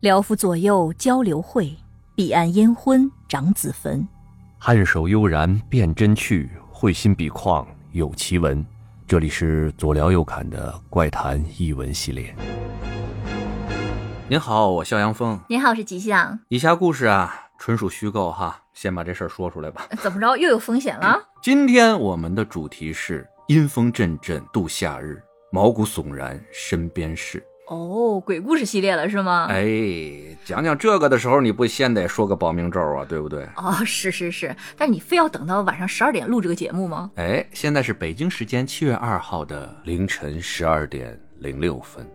[0.00, 1.76] 辽府左右交流会，
[2.14, 4.06] 彼岸烟昏长子坟。
[4.60, 8.64] 颔首悠然辨真趣，会心笔况有奇文。
[9.08, 12.32] 这里是左聊右侃的怪谈译文系列。
[14.28, 15.36] 您好，我肖阳峰。
[15.48, 16.38] 您好，我是吉祥。
[16.46, 19.88] 以下故事啊，纯属虚构哈，先把这事儿说出来吧。
[20.00, 21.20] 怎么着，又有风险了？
[21.42, 25.20] 今天我们的主题是阴风阵阵度夏日，
[25.50, 27.44] 毛骨悚然身边事。
[27.68, 29.46] 哦，鬼故事系列了是吗？
[29.50, 29.66] 哎，
[30.42, 33.46] 讲讲这个的时候，你不先得说个保命咒啊，对不对？
[33.56, 37.10] 哦，是是是，但你非要等到晚上十二点录这个节目吗？
[37.16, 42.06] 哎，现在是北京时间七月二号的凌晨十二点零六分，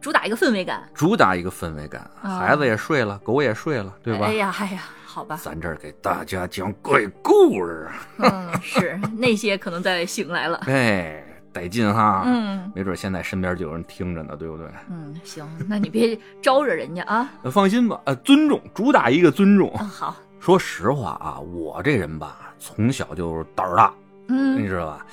[0.00, 4.26] 主打一个氛围感，主打一个氛围感，孩子也睡了，狗也睡了，对吧？
[4.26, 7.88] 哎呀哎呀，好吧，咱这儿给大家讲鬼故事。
[8.18, 10.60] 嗯，是那些可能在醒来了。
[10.70, 11.24] 哎。
[11.54, 14.66] 得劲哈，嗯，没准现在身边就有人听着呢，对不对？
[14.90, 17.30] 嗯，行，那你别招惹人家啊。
[17.50, 19.72] 放心吧，呃，尊重，主打一个尊重。
[19.78, 23.94] 好，说实话啊，我这人吧，从小就胆儿大，
[24.28, 25.06] 嗯，你知道吧？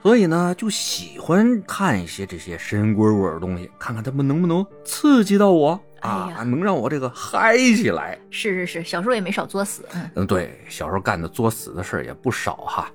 [0.00, 8.16] 所以呢，就喜欢看一些这些神神鬼鬼的东西，看看他们能不能刺激到我啊，能让我这个嗨起来。
[8.30, 9.84] 是是是，小时候也没少作死。
[10.14, 12.88] 嗯，对，小时候干的作死的事也不少哈。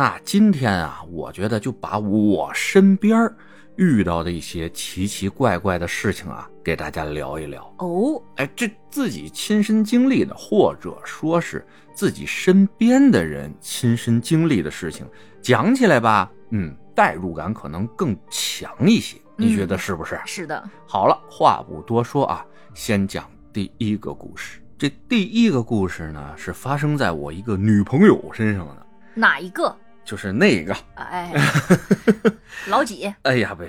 [0.00, 3.30] 那今天啊，我觉得就把我身边
[3.76, 8.22] 遇到的一些奇奇怪怪的事情啊，给大家聊一聊哦。
[8.36, 15.06] 哎，这自己亲身经历的，或者说是自己身边的人亲身经历的事情，
[15.42, 19.18] 讲起来吧，嗯，代入感可能更强一些。
[19.36, 20.18] 你觉得是不是？
[20.24, 20.66] 是的。
[20.86, 22.42] 好了，话不多说啊，
[22.72, 24.62] 先讲第一个故事。
[24.78, 28.86] 这第一个故事呢，是发生在我一个女朋友身上的。
[29.14, 29.76] 哪一个？
[30.04, 30.76] 就是那个。
[30.94, 31.32] 哎，
[32.68, 33.12] 老几？
[33.22, 33.64] 哎呀，不，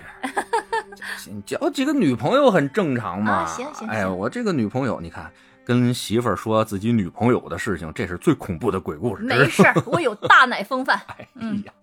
[1.46, 3.46] 交几个女朋友很正常嘛。
[3.46, 3.88] 行行。
[3.88, 5.32] 哎，我这个女朋友，你看，
[5.64, 9.24] 跟媳妇儿说自己女朋友的事情，这是最恐怖的鬼故事。
[9.24, 11.00] 没事，我有大奶风范。
[11.08, 11.28] 哎
[11.66, 11.74] 呀，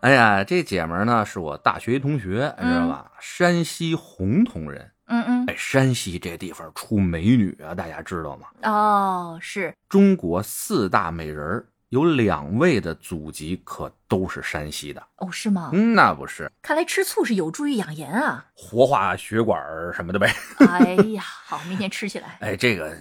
[0.00, 3.10] 哎呀，这姐们儿呢，是我大学一同学，你知道吧？
[3.20, 4.90] 山西洪洞人。
[5.06, 5.44] 嗯嗯。
[5.46, 8.46] 哎，山西这地方出美女啊，大家知道吗？
[8.62, 11.66] 哦，是中国四大美人儿。
[11.92, 15.68] 有两位的祖籍可都是山西的哦，是吗？
[15.74, 16.50] 嗯，那不是。
[16.62, 20.34] 看来吃醋是有助于养颜啊，活化血管什么的呗。
[20.66, 22.36] 哎呀，好，明天吃起来。
[22.40, 22.96] 哎，这个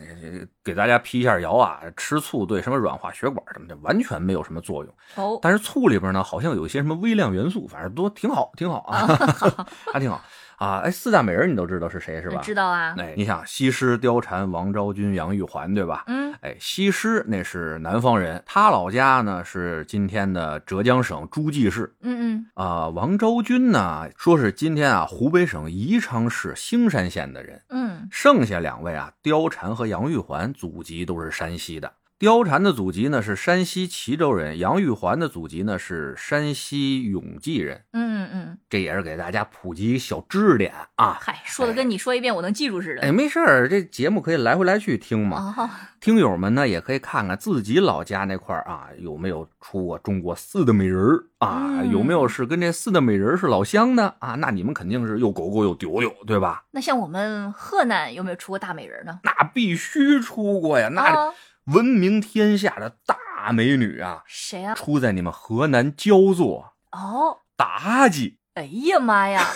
[0.62, 5.40] 给大家辟一下谣啊，吃醋对什么软化血管什么的完全没有什么作用哦。
[5.42, 9.08] 但是醋里边呢，好像有一些什么微量元素，反正都挺好，挺好啊，
[9.94, 10.22] 还挺好。
[10.62, 12.40] 啊，哎，四大美人你都知道是谁是吧？
[12.44, 12.94] 知道啊。
[13.00, 16.04] 哎，你想西施、貂蝉、王昭君、杨玉环，对吧？
[16.06, 16.32] 嗯。
[16.42, 21.92] 哎，西施那是南方人，她老家呢是今天的浙江省诸暨市。
[22.02, 22.46] 嗯嗯。
[22.54, 27.60] 啊，王昭君呢，说是今天啊湖北省宜昌市兴山县的人。
[27.70, 28.08] 嗯。
[28.12, 31.92] 剩下两位啊，貂蝉和杨玉环祖籍都是山西的。
[32.22, 37.84] 貂蝉的祖籍呢是山西齐州人，杨玉环的祖籍呢是山西永济人。
[37.94, 41.18] 嗯嗯，这也是给大家普及小知识点啊。
[41.20, 43.02] 嗨，说的跟你说一遍我能记住似的。
[43.02, 45.56] 哎，没事儿，这节目可以来回来去听嘛。
[45.58, 45.68] 哦，
[46.00, 51.02] 听友们呢也可以看看自己老家那块啊有没有出过中国四大美人
[51.40, 54.36] 啊，有没有是跟这四大美人是老乡的啊？
[54.36, 56.66] 那你们肯定是又狗狗又丢丢，对吧？
[56.70, 59.22] 那像我们河南有没有出过大美人呢？
[59.24, 61.34] 那必须出过呀，那。
[61.66, 64.74] 闻名天下的大美女啊，谁啊？
[64.74, 68.38] 出在你们河南焦作哦，妲己。
[68.56, 69.48] 哎呀妈呀，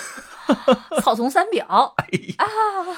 [1.01, 1.95] 草丛三表。
[1.97, 2.05] 哎
[2.37, 2.45] 啊，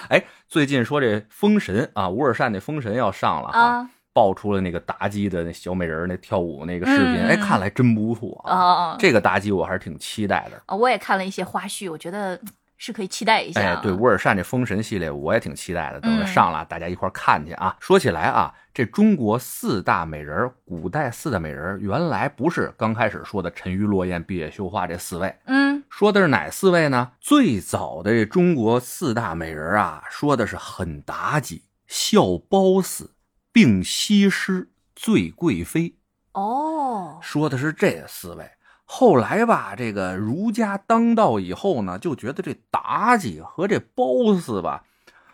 [0.09, 8.95] 哎，最近说这封神啊，乌尔善那封神要上了啊，爆出了那个妲己的那小美人那跳舞那个视频，哎，看来真不错啊。
[8.99, 10.75] 这个妲己我还是挺期待的啊。
[10.75, 12.39] 我也看了一些花絮，我觉得。
[12.77, 13.59] 是可以期待一下。
[13.59, 17.75] 哎，对，乌尔善这封神系列我也挺期待的，等着上了大家一块看去啊。
[17.79, 27.11] 说起来啊，这中国四大美人，古代四大美人，原来不是刚开始说的沉鱼落雁、闭月羞花这四位，嗯，说的是哪四位呢？
[27.19, 33.09] 最早的中国四大美人啊，说的是很妲己、笑褒姒、
[33.51, 35.95] 并西施、醉贵妃。
[36.33, 38.47] 哦，说的是这四位。
[38.89, 44.85] 后来吧，这个儒家当道以后呢，就觉得这妲己和这褒姒吧，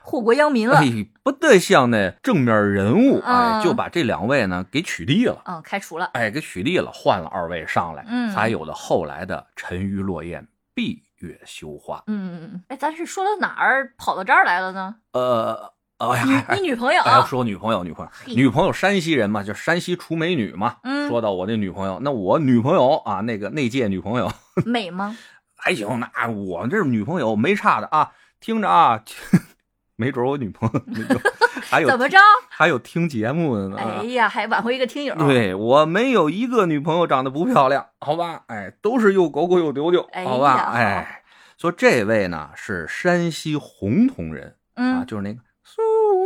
[0.01, 12.03] 祸国殃民了，哎，不得像那正面人物，哎，就把这两位呢给取缔了，嗯，开除了，哎，给取缔了，换了二位上来，嗯，才有了后来的沉鱼落雁、闭月羞花。
[12.07, 14.95] 嗯嗯嗯，哎，咱是说到哪儿跑到这儿来了呢？
[15.11, 15.73] 呃。
[16.09, 17.01] 哎呀，你女朋友？
[17.03, 20.77] 哎，说女朋友，女朋友，女朋友，山西人嘛，就山西出美女嘛。
[20.83, 24.31] 嗯，说到我那女朋友，那我女朋友啊，那个那届女朋友
[24.65, 25.15] 美吗？
[25.55, 28.11] 还行，那我这女朋友没差的啊。
[28.39, 29.01] 听着啊，
[29.95, 30.79] 没准我女朋友
[31.87, 32.17] 怎么着？
[32.49, 33.77] 还有听节目的呢。
[33.77, 35.15] 哎呀，还挽回一个听友。
[35.15, 38.41] 对我没有一个女朋友长得不漂亮，好吧？
[38.47, 40.57] 哎，都是又狗狗又丢丢，哎好吧？
[40.57, 41.23] 呀哎，
[41.57, 45.39] 说这位呢是山西洪洞人啊，嗯，就是那个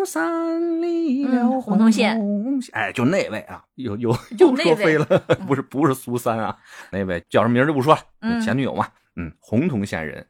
[0.07, 2.18] 苏三里了嗯洪洞县，
[2.71, 4.09] 哎，就那位啊，又又
[4.39, 5.06] 又说飞了，
[5.45, 6.57] 不是不是苏三啊，
[6.92, 8.39] 那位叫什么名就不说了，嗯。
[8.39, 8.88] 前女友嘛，
[9.18, 10.25] 嗯，洪洞县人，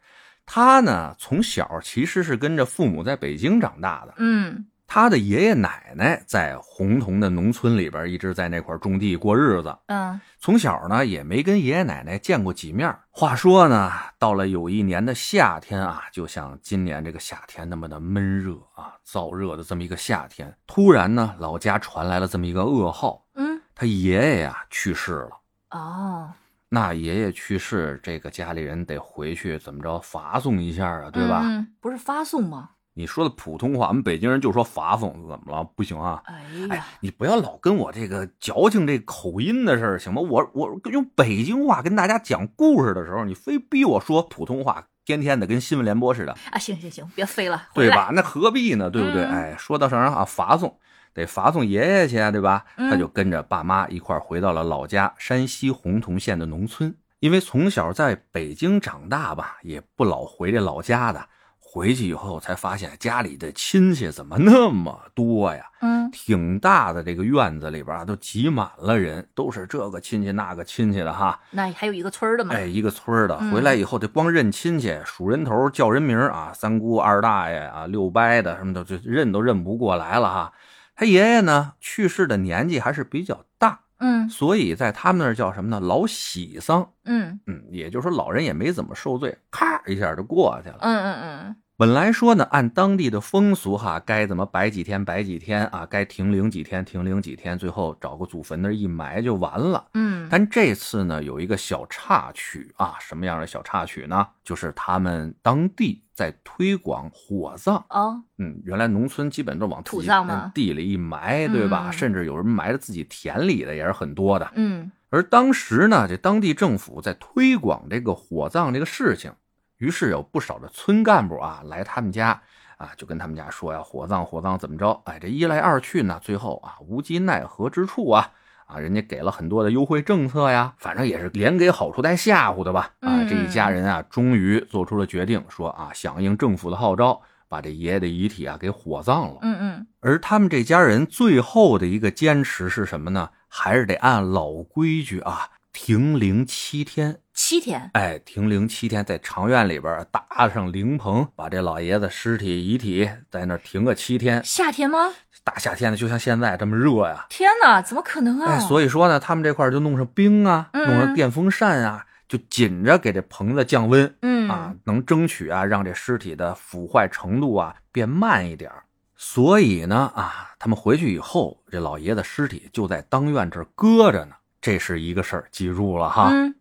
[0.47, 12.95] 他呢从小其实是跟着父母在北京长大的，嗯他的爷爷奶奶在洪洞的农村里边一直在那块种地过日子，嗯从小呢也没跟爷爷奶奶见过几面。
[13.11, 25.31] 话说呢，到了有一年的夏天啊，就像今年这个夏天那么的闷热啊、燥热的这么一个夏天，突然呢，老家传来了这么一个噩耗，嗯，他爷爷呀去世了。
[25.71, 26.31] 哦，
[26.69, 31.41] 那爷爷去世，这个家里人得回去怎么着发送一下啊，对吧？
[31.43, 32.69] 嗯，不是发送吗？
[32.97, 35.63] 你说的普通话，我们北京人就说发送，怎么了？
[35.75, 36.19] 不行啊！
[36.25, 40.19] 哎哎呀，，你不要老跟我这个矫情这口音的事儿行吗？
[40.19, 47.67] 我我用北京话跟大家讲故事的时候，你非逼我说普通话，天天的跟新闻联播似的，啊，行行行，别飞了？
[47.75, 48.09] 对吧？
[48.11, 48.89] 那何必呢？
[48.89, 49.23] 对不对？
[49.23, 50.79] 嗯哎，说到上啊，发送
[51.13, 52.65] 得发送爷爷去啊，对吧？
[52.77, 56.95] 嗯他就跟着爸妈一块儿回到了老家山西洪洞县的农村。
[57.19, 61.27] 因为从小在北京长大吧，也不老回这老家的。
[61.69, 65.65] 回去以后才发现家里的亲戚怎么那么多呀？
[65.81, 71.37] 嗯挺大的这个院子里边啊，都挤满了人，都是这个亲戚那个亲戚的哈。
[71.51, 72.55] 那还有一个村儿的嘛？
[72.55, 80.53] 哎，一个村儿的嗯回来以后，得光认亲戚、数人头、叫人名啊，三姑、二大爷啊、六伯的什么的，就认都认不过来了哈。
[80.95, 85.79] 他爷爷呢，去世的年纪还是比较大，嗯所以在他们那儿叫什么呢？
[85.79, 86.91] 老喜丧。
[87.05, 90.77] 嗯嗯，也就是说老人也没怎么受罪，咔一下就过去了。
[90.81, 99.85] 嗯嗯嗯本来说呢，按当地的风俗哈，该怎么摆几天摆几天啊，该停灵几天停灵几天，最后找个祖坟那儿一埋就完了。
[99.93, 104.27] 嗯，但这次呢，有一个小插曲啊，什么样的小插曲呢？
[104.43, 107.85] 就是他们当地在推广火葬。
[107.91, 111.89] 哦，嗯，原来农村基本都往土葬嘛地里一埋，对吧？
[111.89, 114.51] 嗯甚至有人埋在自己田里的也是很多的。
[114.55, 119.31] 嗯而当时呢，这当地政府在推广这个火葬这个事情，
[119.77, 122.41] 于是有不少的村干部啊来他们家
[122.77, 125.01] 啊，就跟他们家说呀，火葬火葬怎么着？
[125.05, 128.31] 哎，这一来二去呢，最后啊无计奈何之处啊
[128.65, 132.91] 啊，人家给了很多的优惠政策呀，反正也是连给好处带吓唬的吧。
[132.99, 139.39] 啊，嗯这一家人啊，终于做出了决定，说啊，响应政府的号召，把这爷爷的遗体啊给火葬了。
[139.41, 143.29] 嗯嗯而他们这家人最后的一个坚持是什么呢？
[143.47, 147.19] 还是得按老规矩啊，停灵七天。
[147.35, 147.91] 七天。
[147.93, 154.43] 哎，停灵七天，在长院里边搭上灵棚，把这老爷子尸体遗体在那儿停个七天。
[154.43, 155.13] 夏天吗？
[155.43, 157.27] 大夏天的，就像现在这么热呀。
[157.29, 158.53] 天哪，怎么可能啊？
[158.53, 164.15] 哎，所以说呢，他们这块就弄上冰啊，嗯弄上电风扇啊，就紧着给这棚子降温。
[164.23, 168.71] 嗯啊，能争取啊，让这尸体的腐坏程度啊变慢一点
[169.15, 176.29] 所以呢，啊，他们回去以后，这老爷子尸体就在当院这儿搁着呢，这是一个事儿，记住了哈。
[176.31, 176.53] 嗯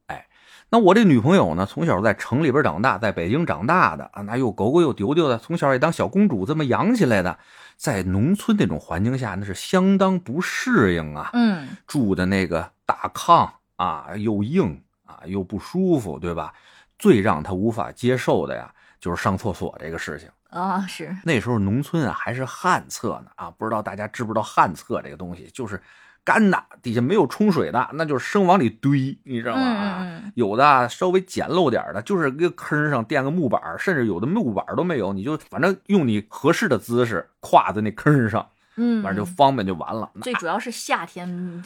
[0.68, 7.38] 那我这女朋友呢，从小在城里边长大，在北京长大的啊，那又狗狗又丢丢的，从小也当小公主这么养起来的，
[7.76, 11.30] 在农村那种环境下，那是相当不适应啊。
[11.34, 16.52] 嗯住的那个大炕啊，又硬啊，又不舒服，对吧？
[16.98, 18.68] 最让她无法接受的呀，
[18.98, 20.28] 就是上厕所这个事情。
[20.50, 25.80] 啊是那时候农村啊还是旱厕呢啊，不知道大家知不知道旱厕这个东西，就是
[26.26, 30.20] 干的，底下没有冲水的，那就是生往里堆，你知道吗？
[30.34, 40.10] 有的啊稍微简陋点的，就是一个坑上垫个木板，甚至有的木板都没有，你就反正用你合适的姿势跨在那坑上，嗯，反正就方便就完了。
[40.22, 41.62] 最主要是夏天，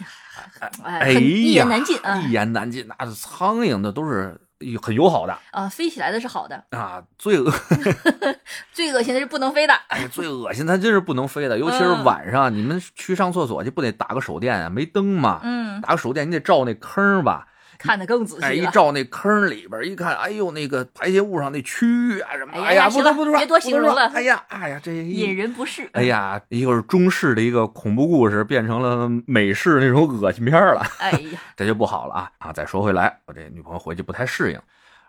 [0.84, 2.86] 哎哎，很一呀，言难尽啊一言难尽。
[2.86, 4.38] 那苍蝇那都是
[4.82, 5.68] 很友好的啊！
[5.68, 7.50] 飞起来的是好的，啊，最恶
[8.72, 9.72] 最恶心的是不能飞的。
[9.88, 14.68] 哎最恶心，它真是不能飞的，尤其是嗯晚上，你们去上厕所就，不得打个手电啊？
[14.68, 17.46] 没灯嘛，嗯，打个手电，你得照那坑吧。
[17.80, 18.66] 看得更仔哎，一。
[18.66, 25.88] 照那坑里边一看，哎呦，那个排泄物上那蛆啊什么，哎呀哎呀，不能不能说，别多形容了哎呀，哎呀，这引人不适。
[25.94, 30.86] 哎，呀，一个是中式的一个恐怖故事，变成了美式那种恶心片了。
[30.98, 32.52] 哎呀， 这就不好了啊啊！
[32.52, 34.60] 再说回来，我这女朋友回去不太适应，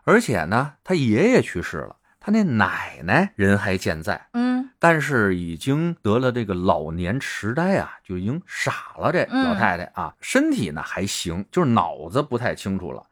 [0.06, 9.12] 而且呢，她爷爷去世了，她那奶奶人还健在，嗯但是已经得了这个老年痴呆啊，就已经傻了。
[9.12, 13.04] 这嗯老太太啊，身体呢还行，就是脑子不太清楚了，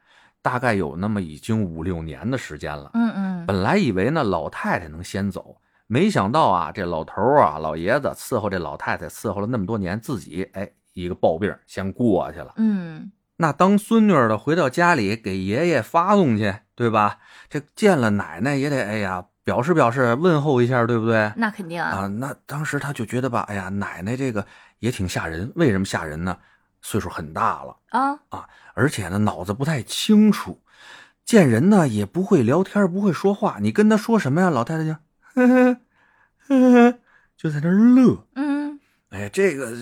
[0.42, 2.90] 大概有那么已经五六年的时间了。
[2.94, 5.56] 嗯嗯本来以为呢老太太能先走，
[5.88, 12.54] 没想到啊，这老头啊，老爷子伺候这老太太伺候了那么多年，自己哎一个暴病先过去了。
[12.56, 17.18] 嗯，那当孙女的回到家里给爷爷发送去，对吧？
[17.50, 21.30] 这见了奶奶也得哎呀表示表示问候一下，对不对？
[21.36, 21.90] 那肯定啊。
[21.90, 24.46] 啊，那当时他就觉得吧，哎呀，奶奶这个
[24.78, 25.52] 也挺吓人。
[25.56, 26.38] 为什么吓人呢？
[26.80, 30.62] 岁数很大了啊，而且呢脑子不太清楚，
[31.22, 33.58] 见人呢也不会聊天，不会说话。
[33.60, 34.48] 你跟他说什么呀？
[34.48, 34.92] 老太太就
[35.34, 35.76] 呵呵
[36.48, 36.98] 呵呵，
[37.36, 38.26] 就在那儿乐。
[38.36, 39.72] 嗯哎，这个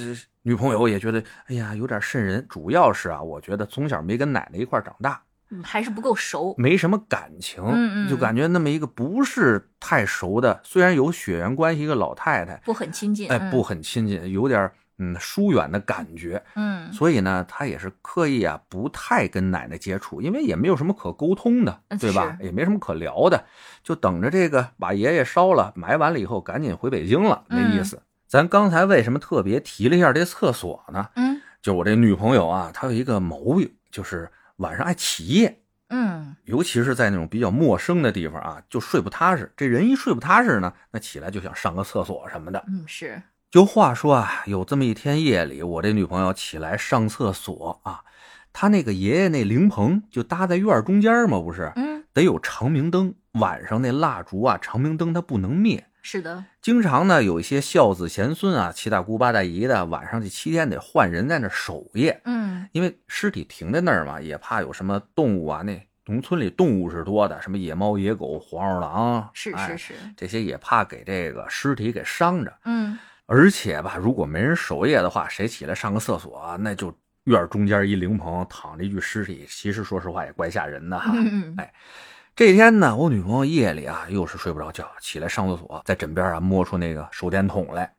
[0.42, 2.44] 女朋友也觉得，哎呀，有点瘆人。
[2.48, 5.27] 主要是啊，我觉得从小没跟奶奶一块长大，嗯，
[5.62, 6.54] 还是不够熟。
[6.58, 13.28] 没什么感情，嗯嗯就感觉那么一个不是太熟的，虽然有血缘关系一个老太太，不很亲近。
[13.30, 16.42] 哎，嗯不很亲近，有点嗯疏远的感觉。
[16.54, 22.36] 嗯所以呢，他也是刻意啊，不太跟奶奶接触，因为也没有什么可沟通的，嗯对吧？
[22.40, 23.44] 也没什么可聊的，
[23.82, 28.02] 就等着这个把爷爷烧了，埋完了以后，赶紧回北京了，那意思。
[28.26, 31.08] 咱刚才为什么特别提了一下这厕所呢？
[31.14, 39.52] 嗯就我这女朋友啊，她有一个毛病，就是晚上爱起夜，嗯尤其是在那种比较陌生的地方啊，就睡不踏实。
[39.56, 42.64] 这人一睡不踏实呢，那起来就想上个厕所什么的。
[42.68, 43.20] 嗯，是。
[43.50, 48.02] 就话说啊，有这么一天夜里，我这女朋友起来上厕所啊，
[48.52, 55.87] 她那个爷爷那灵棚就搭在院中间嘛，不是嗯，得有长明灯，晚上那蜡烛啊，长明灯它不能灭。
[56.02, 56.44] 是的。
[56.62, 65.62] 经常呢，有一些孝子贤孙啊，七大姑八大姨的，晚上这七天得换人在那守夜，嗯因为尸体停在那儿嘛，也怕有什么动物啊。
[65.62, 69.94] 那农村里动物是多的，什么野猫、野狗、黄鼠狼，是哎是是。
[70.16, 72.58] 这些也怕给这个尸体给伤着。
[72.64, 76.90] 嗯而且吧，如果没人守夜的话，谁起来上个厕所啊，那就
[77.24, 81.12] 院中间一灵棚躺着一具尸体，其实说实话也怪吓人的哈。
[81.14, 81.68] 嗯嗯
[82.38, 87.92] 这天呢，我女朋友夜里啊又是睡不着觉，起来上厕所，在枕边啊摸出那个手电筒来，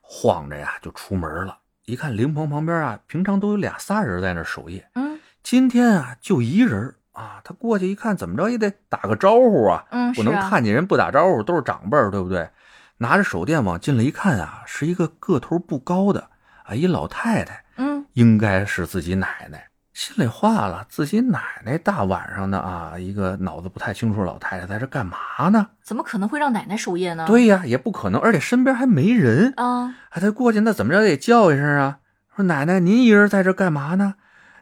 [0.00, 1.58] 晃着呀就出门了。
[1.84, 7.42] 一看灵棚旁边啊，平常都有俩仨人在那守夜，嗯今天啊就一人啊。
[7.44, 10.32] 他过去一看，怎么着也得打个招呼啊，嗯，不能。
[10.48, 12.48] 看见人不打招呼，都是长辈儿，对不对？
[12.96, 16.30] 拿着手电往进来一看啊，是一个个头不高的
[16.64, 19.68] 啊，一老太太，嗯应该是自己奶奶。
[19.92, 25.68] 心里话了，自己奶奶大晚上的啊，一个脑子不太清楚老太太在这干嘛呢？
[25.82, 27.26] 怎么可能会让奶奶守夜呢？。
[27.26, 29.52] 对呀，也不可能，而且身边还没人。
[29.56, 31.98] 啊，啊，他过去那怎么着也得叫一声啊，
[32.34, 34.14] 说奶奶您一人在这干嘛呢？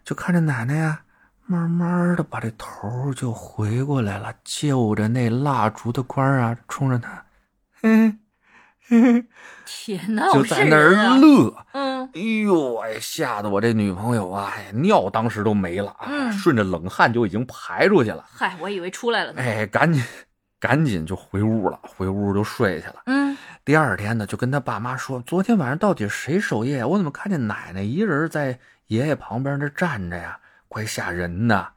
[0.04, 1.02] 就看着奶奶呀，
[1.46, 7.24] 慢慢的把这头就回过来了，就着那蜡烛的光啊，冲着他，
[7.80, 8.18] 嘿
[8.82, 9.26] 嘿嘿，
[9.72, 11.54] 天哪，就在那儿乐。
[11.72, 18.24] 嗯哎呦，哎，吓得我这女朋友啊，哎，尿当时都没了啊，嗯顺着冷汗就已经排出去了。
[18.28, 19.40] 嗨，我以为出来了呢。
[19.40, 20.02] 哎，赶紧
[20.58, 22.96] 赶紧就回屋了，回屋就睡去了。
[23.06, 26.84] 嗯第二天呢，就跟他爸妈说，昨天晚上到底谁守夜？
[26.84, 28.58] 我怎么看见奶奶一人在
[28.88, 30.36] 爷爷旁边那站着呀？
[30.66, 31.68] 怪吓人的。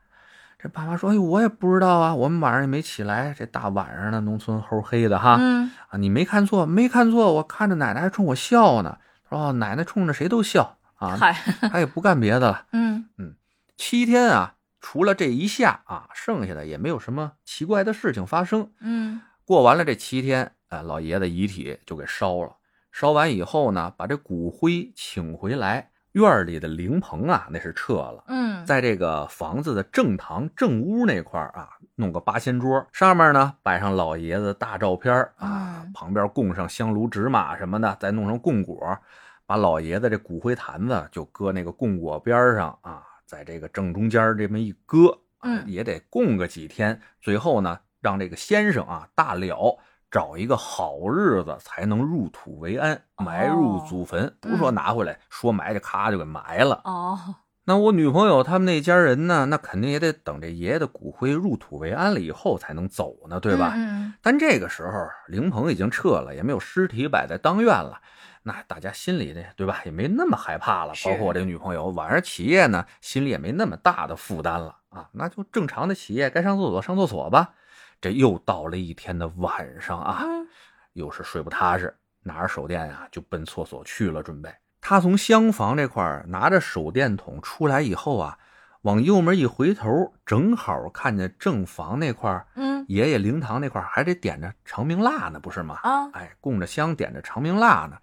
[0.63, 3.35] 这爸妈说：“哎呦，我也不知道啊，我们晚上也没起来。
[3.37, 5.35] 这大晚上的，农村齁黑的哈。
[5.37, 8.97] 嗯啊，你没看错，没看错，我看着奶奶还冲我笑呢。
[9.27, 11.33] 说、哦、奶奶冲着谁都笑啊，嗨，
[11.69, 12.65] 她也不干别的了。
[12.71, 13.35] 嗯嗯
[13.75, 18.71] 七天啊，除了这一下啊，剩下的也没有什么奇怪的事情发生。
[18.79, 22.55] 嗯过完了这七天，哎，老爷子遗体就给烧了。
[22.89, 35.91] 烧完以后呢，把这骨灰请回来，院里的灵棚啊，那是撤了，嗯，在这个房子的正堂正屋那块儿啊，弄个八仙桌，上面呢摆上老爷子大照片儿啊，嗯。
[35.93, 38.97] 旁边供上香炉纸马什么的，再弄上供果，
[39.45, 45.63] 把老爷子这骨灰坛子就搁那个供果边上啊，在这个正中间这么一搁，啊嗯。
[45.65, 49.79] 也得供个几天，最后呢，让这个先生啊大了。
[50.13, 56.81] 找一个好日子才能入土为安，埋入哦祖坟，不是说拿回来说埋就咔就给埋了。
[56.83, 57.17] 哦，
[57.63, 63.73] 那我女朋友他们那家人呢，那肯定也得等这爷爷的骨灰入土为安了以后才能走呢，对吧？
[63.75, 64.91] 嗯但这个时候
[65.27, 67.99] 灵棚已经撤了，也没有尸体摆在当院了，
[68.43, 70.93] 那大家心里呢，对吧，也没那么害怕了。
[71.03, 77.55] 包括我这女朋友晚上起夜呢，心里也没那么大的负担了啊，那就正常的起夜，该上厕所上厕所吧。
[78.03, 80.45] 这又到了一天的晚上啊，嗯
[80.91, 84.53] 又是睡不踏实，拿着手电啊就奔厕所去了，准备。
[84.81, 88.37] 他从厢房这块儿拿着手电筒出来以后啊，
[88.81, 95.79] 往右门一回头，正好看见正房那块儿嗯爷爷灵堂那块儿还得点着长明蜡呢，不是吗？
[95.81, 97.97] 啊，哎，供着香，点着长明蜡呢。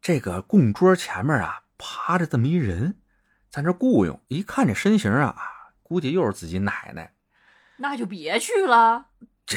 [0.00, 2.94] 这个供桌前面啊，趴着这么一人，
[3.50, 4.20] 在那雇佣。
[4.28, 5.34] 一看这身形啊，
[5.82, 7.12] 估计又是自己奶奶。
[7.78, 9.06] 那就别去了。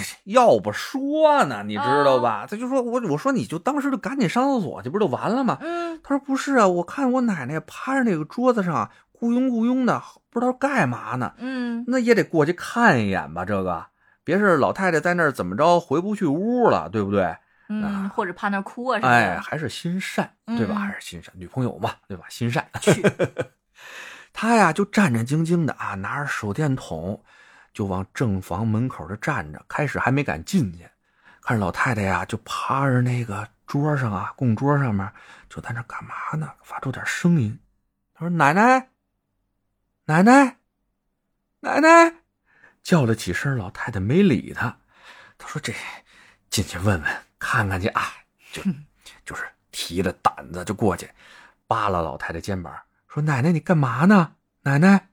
[0.01, 2.45] 这要不说呢，你知道吧？
[2.49, 5.57] 他就说我我说你就当时就赶紧上厕所去，不就完了吗？
[5.61, 11.33] 嗯，他说不是啊，我看我奶奶趴着那个桌子上，咕拥咕拥的，不知道干嘛呢。
[11.37, 13.85] 嗯，那也得过去看一眼吧，这个
[14.23, 17.35] 别是老太太在那儿怎么着回不去屋了，对不对？
[17.67, 19.15] 嗯，或者趴那哭啊什么的。
[19.15, 20.75] 哎，还是心善，对吧？
[20.75, 22.25] 嗯还是心善，女朋友嘛，对吧？
[22.29, 22.63] 心善。
[22.79, 23.03] 去，
[24.31, 27.23] 他呀就战战兢兢的啊，拿着手电筒
[27.75, 29.63] 就往正房门口这站着。
[29.67, 30.89] 开始还没敢进去，
[31.41, 35.11] 看着老太太呀就趴着那个桌上啊，供桌上面
[35.49, 36.51] 就在那干嘛呢？
[36.63, 37.59] 发出点声音。
[38.13, 38.89] 他说：“奶奶，
[40.05, 40.57] 奶奶，
[41.59, 42.15] 奶奶！”
[42.81, 44.77] 叫了几声，老太太没理他。
[45.37, 45.73] 他说：“这
[46.49, 48.01] 进去问问看看去啊。”
[48.53, 48.63] 就
[49.25, 51.09] 就是提着胆子就过去，
[51.67, 52.73] 扒拉老太太肩膀，
[53.09, 54.35] 说：“奶奶，你干嘛呢？
[54.61, 55.09] 奶奶。”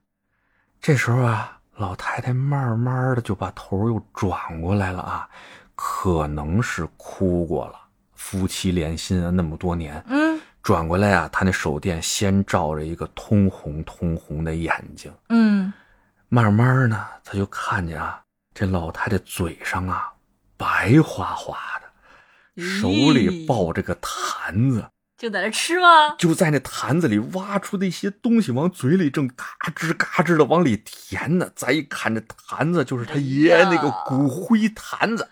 [0.79, 5.27] 这时候啊，老太太慢慢的就把头又转过来了啊，
[5.75, 7.75] 可能是哭过了，
[8.13, 10.39] 夫妻连心啊，那么多年，嗯。
[10.61, 15.73] 转过来啊，她那手电先照着一个通红通红的眼睛，嗯，
[16.29, 18.21] 慢慢呢，他就看见啊，
[18.53, 20.09] 这老太太嘴上啊
[20.55, 24.85] 白花花的，手里抱着个坛子，
[25.23, 26.15] 就在那吃吗？
[26.17, 31.49] 就在那坛子里挖出那些东西，往嘴里正嘎吱嘎吱的往里填呢。
[31.55, 35.29] 再一看，这坛子就是他爷爷那个骨灰坛子。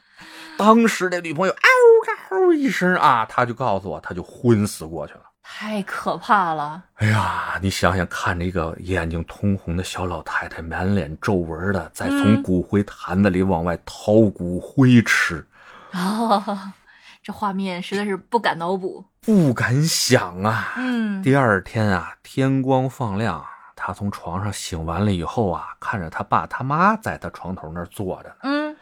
[0.57, 5.23] 当时那女朋友嗷嗷一声啊，他就告诉我，他就昏死过去了。
[5.43, 6.81] 太可怕了。
[6.95, 15.45] 哎呀，你想想看，这个眼睛通红的小老太太，满脸皱纹的，在从嗯骨灰坛子里往外掏骨灰吃，
[15.91, 16.71] 啊，
[17.23, 19.05] 这画面实在是不敢脑补。
[19.21, 20.73] 不敢想啊。
[20.77, 28.75] 嗯第二天啊，天光放亮，他从床上醒完了以后啊，看着他爸他妈在他床头那儿坐着呢，嗯，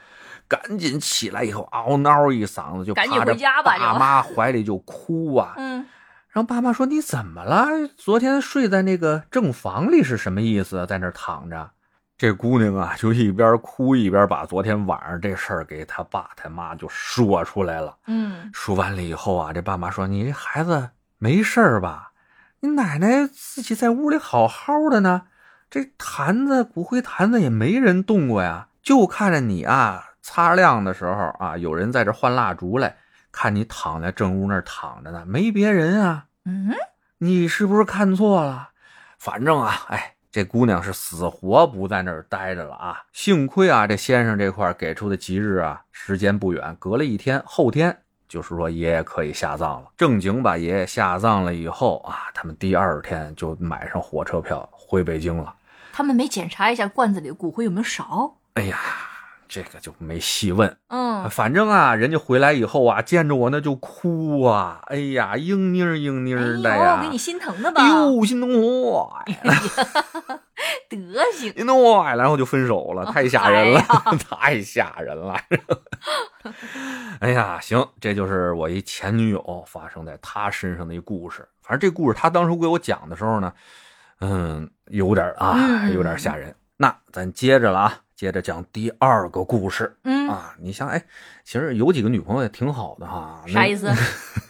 [0.48, 5.54] 赶紧起来以后嗷嗷一嗓子就赶紧回家吧就爸妈怀里就哭啊。
[5.60, 5.86] 嗯，
[6.30, 7.68] 然后爸妈说：“你怎么了？
[7.98, 10.86] 昨天睡在那个正房里是什么意思？
[10.88, 11.72] 在那儿躺着。”
[12.20, 17.96] 这姑娘啊，就一边哭一边把昨天晚上这事儿给他爸他妈就说出来了。
[18.08, 22.12] 嗯，说完了以后啊，这爸妈说：“你这孩子没事儿吧？
[22.60, 25.28] 你奶奶自己在屋里好好的呢，
[25.70, 32.98] 这坛子骨灰坛子也没人动过呀，就看着你啊擦亮的时候啊，有人在这换蜡烛来，
[33.32, 36.76] 看你躺在正屋那儿躺着呢，没别人啊，嗯，
[37.20, 38.72] 你是不是看错了？
[39.18, 43.02] 反正啊，哎，这姑娘是死活不在那儿待着了啊。
[43.14, 49.90] 幸亏啊，这先生这块儿给出的吉日啊，时间不远，隔了一天，后天就是说爷爷可以下葬了。
[49.98, 55.56] 正经把爷爷下葬了以后啊，他们第二天就买上火车票回北京了。
[55.92, 58.36] 他们没检查一下罐子里的骨灰有没有少？
[58.54, 58.78] 哎呀，
[59.50, 60.78] 这个就没细问。
[60.88, 67.82] 嗯，反正啊，人家回来以后啊，见着我那就哭啊，哎呀，嘤嘤儿嘤嘤儿的哎呀，呦，给你心疼的吧？
[67.82, 69.54] 哎呦，心疼坏了。
[70.88, 70.98] 德
[71.34, 71.52] 行。
[71.54, 75.36] 心疼坏，然后就分手了，太吓人了，哎 太吓人了。
[77.20, 81.48] 哎呀，行，这就是我一前女友发生在她身上的一故事。
[81.62, 83.52] 反正这故事她当时给我讲的时候呢，
[84.22, 86.56] 嗯，有点啊，嗯有点吓人。
[86.78, 90.54] 那咱接着了啊，接着讲第二个故事嗯，啊。
[90.60, 91.02] 你想，哎，
[91.46, 93.42] 其实有几个女朋友也挺好的哈。
[93.48, 93.90] 啥意思？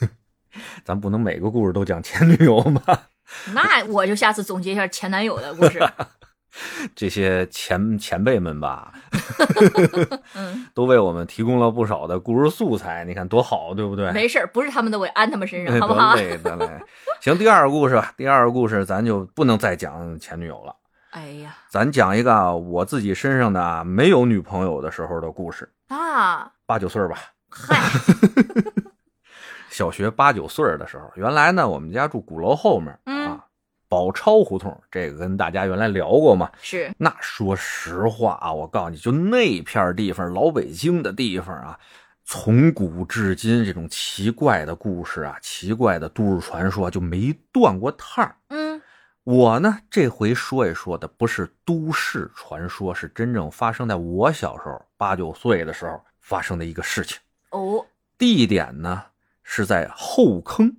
[0.84, 3.10] 咱不能每个故事都讲前女友吧？
[3.53, 5.88] 那我就下次总结一下前男友的故事。
[6.95, 8.91] 这些前前辈们吧，
[10.34, 14.12] 嗯，都为我们提供了不少的故事素材，你看多好，对不对？
[14.12, 16.15] 没事儿，不是他们的，我也安他们身哎上，好不好。
[17.21, 20.75] 行，第二个故事吧，第二个故事咱就不能再讲前女友了，
[21.12, 27.17] 哎呀，咱讲一个啊我自己身上的啊没有女朋友的时候的故事，啊，八九岁吧，
[27.50, 27.76] 嗨，
[29.72, 33.45] 小学八九岁的时候，原来呢我们家住鼓楼后面嗯啊，
[33.88, 36.48] 宝钞胡同，这个跟大家原来聊过嘛。
[36.62, 41.80] 是，那说实话啊，我告诉你，就那片地方，老北京的地方啊，
[42.24, 48.36] 从古至今这种奇怪的故事啊，奇怪的都市传说就没断过趟儿。
[48.50, 48.68] 嗯
[49.31, 57.19] 我呢，这回说一说的不是都市传说，是真正发生在我小时候八九岁的时候发生的一个事情。
[57.51, 57.85] 哦，
[58.17, 59.03] 地点呢
[59.43, 60.77] 是在后坑，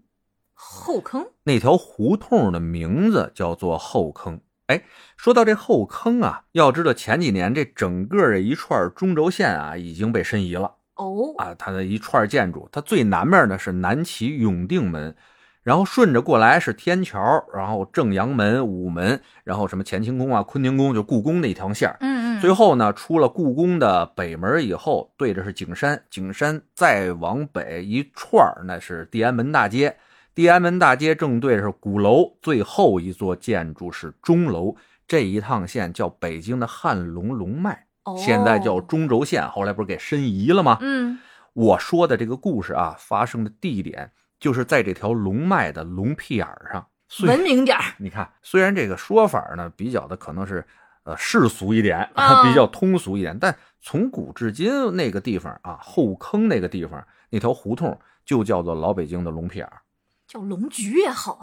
[0.52, 4.40] 后坑，那条胡同的名字叫做后坑。
[4.66, 4.82] 哎，
[5.16, 10.74] 说到这后坑啊，要知道前几年这整个这一串中轴线啊已经被申遗了。
[10.96, 15.14] 哦，啊，它的一串建筑，它最南面呢是南齐永定门，
[15.62, 17.20] 然后顺着过来是天桥，
[17.54, 29.96] 然后正阳门、午门，然后什么乾清宫啊、坤宁宫，就故宫那条线儿嗯嗯，最后呢，出了故宫的北门以后，对着是景山，景山再往北一串儿，那是地安门大街。
[30.34, 34.74] 地安门大街正对着是鼓楼，最后一座建筑是钟楼。
[35.06, 40.78] 这一趟线叫北京的汉龙龙脉，哦现在叫中轴线，后来不是给申遗了吗？
[40.80, 41.18] 嗯
[41.52, 46.84] 我说的这个故事啊，发生的地点就是在这条龙脉的龙屁眼儿上。
[47.26, 50.64] 文明点儿， 你看，虽然这个说法呢比较的可能是
[51.04, 59.82] 呃世俗一点，啊 比较通俗一点，但从古至今那个地方啊，后坑那个地方那条胡同就叫做老北京的龙屁眼儿。
[60.28, 61.40] 叫龙菊也好，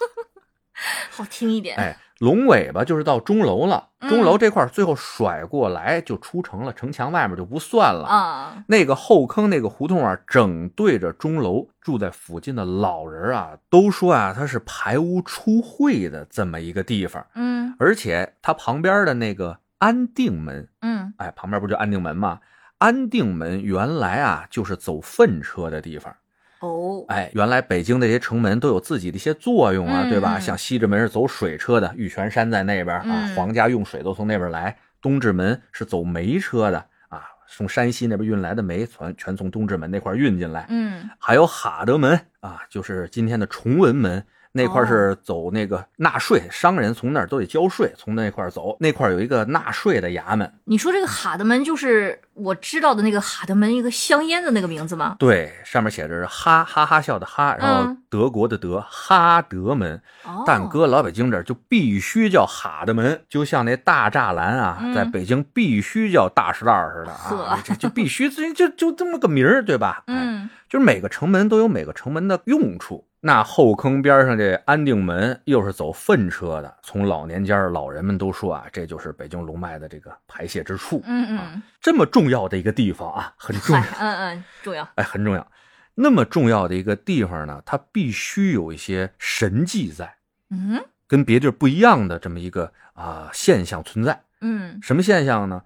[1.10, 1.76] 好听一点。
[1.78, 8.06] 哎，龙尾巴就是到钟楼了，嗯钟楼这块儿最后甩过来就出城了，城墙外面就不算了。
[8.06, 17.26] 啊，那个后坑那个胡同啊，整对着钟楼，住在附近的老人啊，都说啊，它是排污出秽的这么一个地方。
[17.34, 22.38] 嗯而且它旁边的那个安定门，嗯，哎，旁边不就安定门吗？
[22.78, 26.14] 安定门原来啊就是走粪车的地方。
[26.62, 30.38] 哦，哎，原来北京的这些城门都有自己的一些作用啊，嗯对吧？
[30.38, 40.66] 嗯像西直门是走水车的，玉泉山在那边啊，嗯皇家用水都从那边来；东直门是走煤车的啊，从山西那边运来的煤全全从东直门那块运进来。
[40.68, 50.52] 嗯还有哈德门啊，就是今天的崇文门那块是走那个纳税，商人从那儿都得交税，从那块走，那块有一个纳税的衙门。
[50.64, 55.16] 你说这个哈德门就是我知道的那个哈德门一个香烟的那个名字吗？
[55.18, 60.00] 对，上面写着是哈哈哈笑的哈，然后嗯德国的德，哈德门。
[60.24, 70.04] 哦，但搁老北京这儿就必须叫哈德门，就像那大栅栏啊，嗯在北京必须叫大石栏似的啊，这就必须就就就这么个名儿，对吧？
[70.06, 73.06] 哎，嗯就是每个城门都有每个城门的用处。
[73.24, 81.00] 那后坑边上这安定门又是走粪车的，从老年间儿老人们都说啊，这就是北京龙脉的这个排泄之处。
[81.04, 84.88] 嗯嗯，这么重要的一个地方啊，很重要，嗯嗯，重要。
[84.96, 85.46] 哎，很重要。
[85.94, 90.16] 那么重要的一个地方呢，它必须有一些神迹在，
[90.50, 94.20] 嗯跟别地儿不一样的这么一个啊、现象存在。
[94.40, 95.62] 嗯什么现象呢？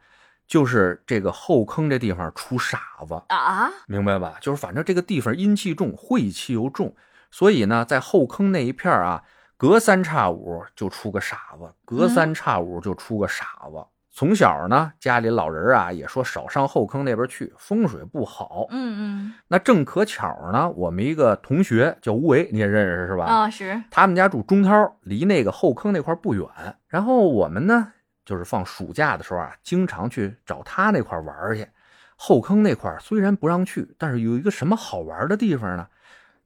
[0.46, 4.36] 就是这个后坑这地方出傻子，啊，明白吧？
[4.42, 6.94] 就是反正这个地方阴气重，晦气又重，
[7.36, 9.22] 所以呢，在后坑那一片儿啊，
[9.58, 13.84] 隔三差五就出个傻子，隔三差五就出个傻子。
[14.10, 18.64] 从小呢，家里老人啊也说少上后坑那边去，风水不好。
[18.70, 23.26] 嗯嗯那正可巧呢，我们一个同学叫吴为，你也认识是吧？
[23.28, 26.48] 嗯，啊是，他们家住中涛，离那个后坑那块不远。
[26.88, 27.92] 然后我们呢，
[28.24, 31.68] 就是放暑假的时候啊，经常去找他那块玩去。
[32.16, 35.86] 后坑那块虽然不让去，但是有一个什么好玩的地方呢？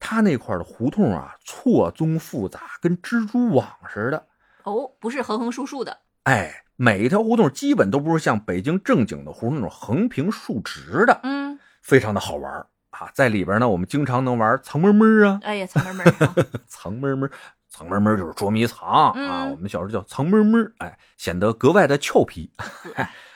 [0.00, 4.26] 他那块的胡同啊，错综复杂，跟蜘蛛网似的。
[4.64, 12.52] 哦，不是横横竖竖的，哎，每一条胡同基本都不是像北京正经的胡同那种横平竖直的，嗯，非常的好玩
[12.90, 13.10] 啊。
[13.14, 16.34] 在里边呢，我们经常能玩藏猫猫啊，哎呀，藏门门儿啊，
[16.66, 17.28] 藏猫猫，
[17.68, 22.50] 藏猫猫就是捉迷藏、啊，嗯我们小时候叫藏猫猫，哎，显得格外的俏皮。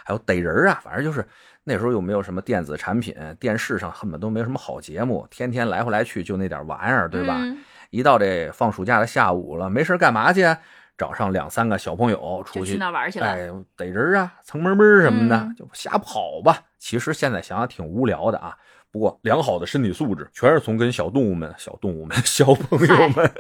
[0.07, 1.27] 还有逮人啊，反正就是
[1.65, 7.39] 那时候又没有什么电子产品，电视上根本都没有什么好节目，天天来回来去就那点玩意儿，对吧？
[7.41, 7.59] 嗯
[7.91, 10.59] 一到这放暑假的下午了，没事干嘛去啊？
[10.99, 13.27] 找上两三个小朋友出去那玩去了。
[13.27, 16.59] 哎，逮人啊，蹭门门什么的，嗯就瞎跑吧。
[16.79, 18.57] 其实现在想想挺无聊的啊。
[18.91, 23.33] 不过良好的身体素质，全是从跟小动物们、小动物们、小朋友们，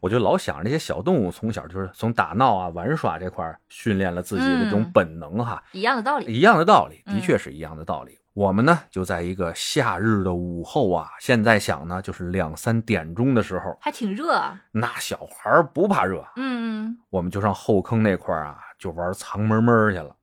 [0.00, 5.62] 我就老想这些小动物从小就是从打闹啊、玩耍这块儿训练了自己的这种嗯本能哈。
[5.72, 6.32] 一样的道理。
[6.32, 8.18] 一样的道理，嗯的确是一样的道理。
[8.34, 14.58] 我们呢，就在一个夏日的午后啊，现在想呢，就是两三点钟的时候，还挺热啊。
[14.70, 20.16] 那小孩不怕热，嗯我们就上后坑那块啊，就玩藏猫猫去了。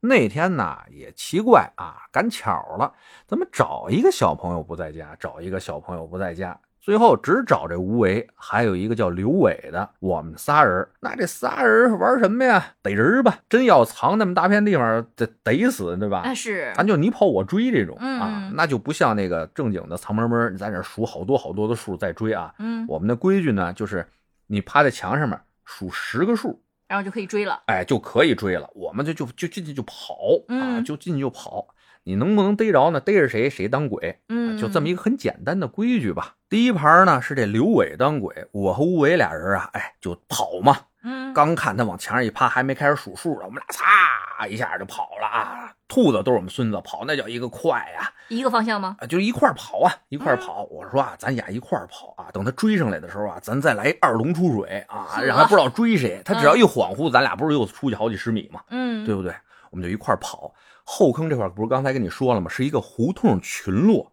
[0.00, 2.90] 那天呢也奇怪啊，赶巧了，
[3.26, 10.88] 怎么找一个小朋友不在家，找一个小朋友不在家，最后只找这吴为，还有一个叫刘伟的，我们仨人。
[11.00, 12.72] 那这仨人玩什么呀？
[12.80, 13.38] 逮人吧！
[13.50, 16.22] 真要藏那么大片地方，得逮死，对吧？
[16.24, 16.72] 嗯，啊是。
[16.74, 22.54] 咱就你跑我追这种嗯啊，那就不像那个正经的藏猫猫，你在那数好多好多的数再追啊。
[22.58, 24.06] 嗯，我们的规矩呢，就是
[24.46, 27.60] 你趴在墙上面数十个数，然后就可以追了。
[27.66, 28.68] 哎，就可以追了。
[28.74, 30.14] 我们就就就进去就跑
[30.48, 31.68] 啊，嗯就进去就跑。
[32.04, 33.00] 你能不能逮着呢？
[33.00, 36.34] 逮着谁谁当鬼，嗯，就这么一个很简单的规矩吧。
[36.48, 40.76] 第一盘呢是这刘伟当鬼，我和吴伟俩人啊，哎，就跑嘛。
[41.02, 45.72] 嗯，刚看他往墙上一趴，还没开始数数呢，我们俩嚓一下就跑了啊！
[45.88, 48.96] 兔子都是我们孙子，跑那叫一个快呀、一个方向吗？
[49.00, 50.64] 啊，就一块跑啊，一嗯块儿跑。
[50.64, 56.20] 我说啊，咱俩一块跑啊，等他追上来的时候啊，咱再来二龙出水啊，呵让他不知道追谁。
[56.22, 58.60] 他只要一恍惚，咱俩不是又出去好几十米吗？
[58.68, 59.32] 嗯，对不对？
[59.70, 60.52] 我们就一块跑。
[60.92, 62.50] 后坑这块不是刚才跟你说了吗？
[62.50, 64.12] 是一个胡同群落，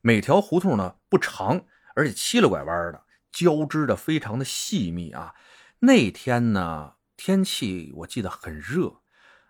[0.00, 1.60] 每条胡同呢不长，
[1.94, 5.36] 而且七了拐弯的，交织的非常的细密啊。
[5.78, 8.96] 那天呢，天气我记得很热，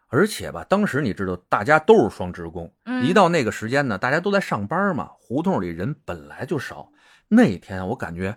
[0.08, 6.92] 而且吧，当时你知道大家都是双职工，嗯一到那个时间呢，大家都在上班嘛，胡同里人本来就少。
[7.28, 8.36] 那天我感觉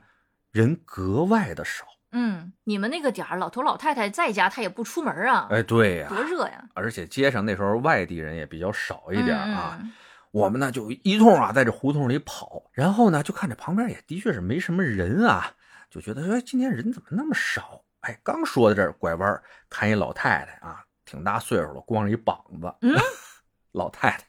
[0.50, 1.86] 人格外的少。
[2.12, 6.64] 嗯，你们那个点儿，老头老太太在家，他也不出门啊，哎，对呀、多热呀！
[6.74, 9.78] 而且街上那时候外地人也比较少一点啊。
[9.82, 9.92] 嗯
[10.32, 15.54] 我们呢就一通啊在这胡同里跑，然后呢就看这旁边也的确是没什么人啊，
[15.90, 17.82] 就觉得说哎今天人怎么那么少？
[18.02, 19.42] 哎，刚说到这儿，拐弯
[19.72, 22.94] 看一老太太啊，挺大岁数了，光着一膀子，嗯，
[23.74, 24.20] 老太太，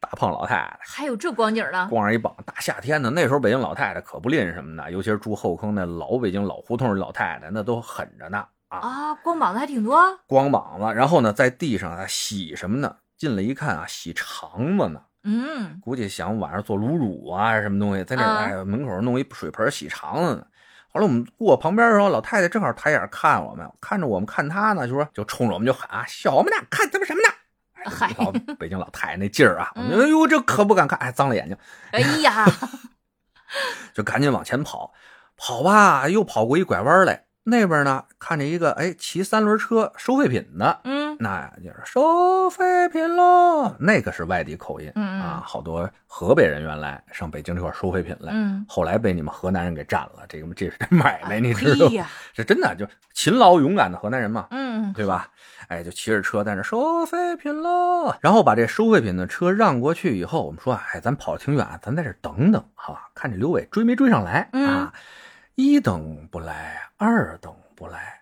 [0.15, 0.79] 胖老太太。
[0.81, 1.87] 还有这光景呢？
[1.89, 9.99] 光着一膀，大夏天的，那时候北京老太太可不吝什么的，尤其是住后坑那老北京老胡同的老太太，那都狠着呢啊，啊，光膀子还挺多。
[10.27, 12.95] 光膀子，然后呢在地上啊洗什么呢？
[13.17, 20.45] 进来一看啊，洗肠子呢，嗯，估计想晚上做卤煮啊什么东西，在那啊哎门口弄一水盆洗肠子呢。
[20.93, 27.29] 后来我们过旁边的时候，老太太正好抬眼看我们，看着我们看她呢，就说就冲着我们就喊啊，小么呢，看他们什么呢？
[27.83, 31.57] 哎嗨你看北京老太太那劲儿啊，哎呦这可不敢看，哎脏了眼睛。
[31.91, 32.45] 哎呀，
[33.93, 34.93] 就赶紧往前跑，
[35.35, 51.87] 跑吧，又跑过一拐弯来，那边呢看见一个哎骑三轮车收废品的，嗯那就是收废品喽，那个是外地口音嗯嗯啊，好多河北人原来上北京这块收废品来，嗯，后来被你们河南人给占了，这个这是买卖，你知道
[52.33, 55.29] 这真的就勤劳勇敢的河南人嘛，嗯，对吧？
[55.67, 63.09] 哎，就骑着车在那收废品喽，然后把这收废品的车让过去以后，我们说，哎，咱跑挺远，咱在这等等，好吧？
[63.13, 64.93] 看这刘伟追没追上来、嗯啊？
[65.55, 68.21] 一等不来，二等不来，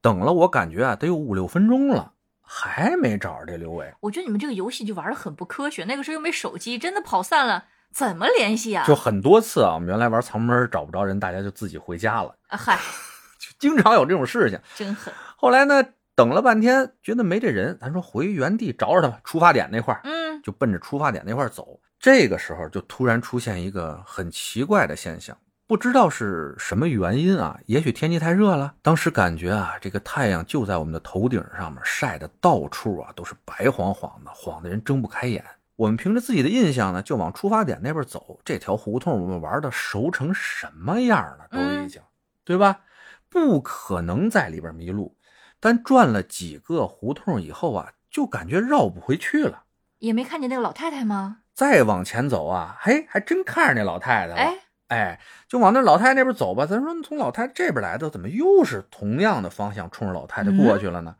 [0.00, 3.94] 等了我感觉啊，得有五六分钟了，还没找着这刘伟。
[4.00, 5.84] 我觉得你们这个游戏就玩的很不科学。
[5.84, 8.84] 那个时候又没手机，真的跑散了，怎么联系啊？
[8.86, 12.76] 就很多次啊，我们原来玩藏门找不着人，大家就自己回家了，啊，嗨，
[13.38, 14.58] 就经常有这种事情。
[14.74, 15.12] 真狠。
[15.36, 20.00] 后来呢，等了半天，觉得没这人，咱说回原地找找他吧，出发点那块儿。
[20.04, 21.78] 嗯就奔着出发点那块儿走。
[21.98, 27.60] 这个时候就突然出现一个很奇怪的现象，不知道是什么原因啊？
[27.66, 28.74] 也许天气太热了。
[28.80, 35.44] 当时感觉啊，这个太阳就在我们的头顶上面晒的到处啊都是白晃晃的，晃的人睁不开眼。
[35.76, 38.40] 我们凭着自己的印象呢，就往出发点那边走。
[38.42, 42.00] 这条胡同我们玩的熟成什么样了，都已经，
[42.46, 42.80] 对吧？
[43.28, 45.14] 不可能在里边迷路。
[45.60, 49.64] 但转了几个胡同以后啊，就感觉绕不回去了。
[49.98, 51.38] 也没看见那个老太太吗？
[51.54, 54.34] 再往前走啊，嘿，还真看着那老太太了。
[54.34, 54.54] 哎，
[54.88, 56.64] 哎，就往那老太太那边走吧。
[56.64, 61.16] 咱说从老太太这边来的，怎么又是同样的方向冲着老太太过去了呢？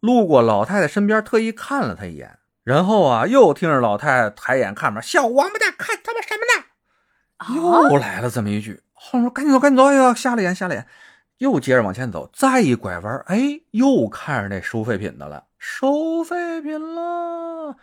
[0.00, 6.64] 路过老太太身边，特意看了她一眼，然后啊，又听着老太太抬眼看边，小王八蛋，看他妈什么呢？
[7.36, 8.82] 啊，又来了这么一句。
[8.94, 10.86] 后面说赶紧走，赶紧走，哎呀，瞎了眼，瞎了眼。
[11.38, 17.76] 又接着往前走，再一拐弯，哎，又看着那收废品的了，收废品了。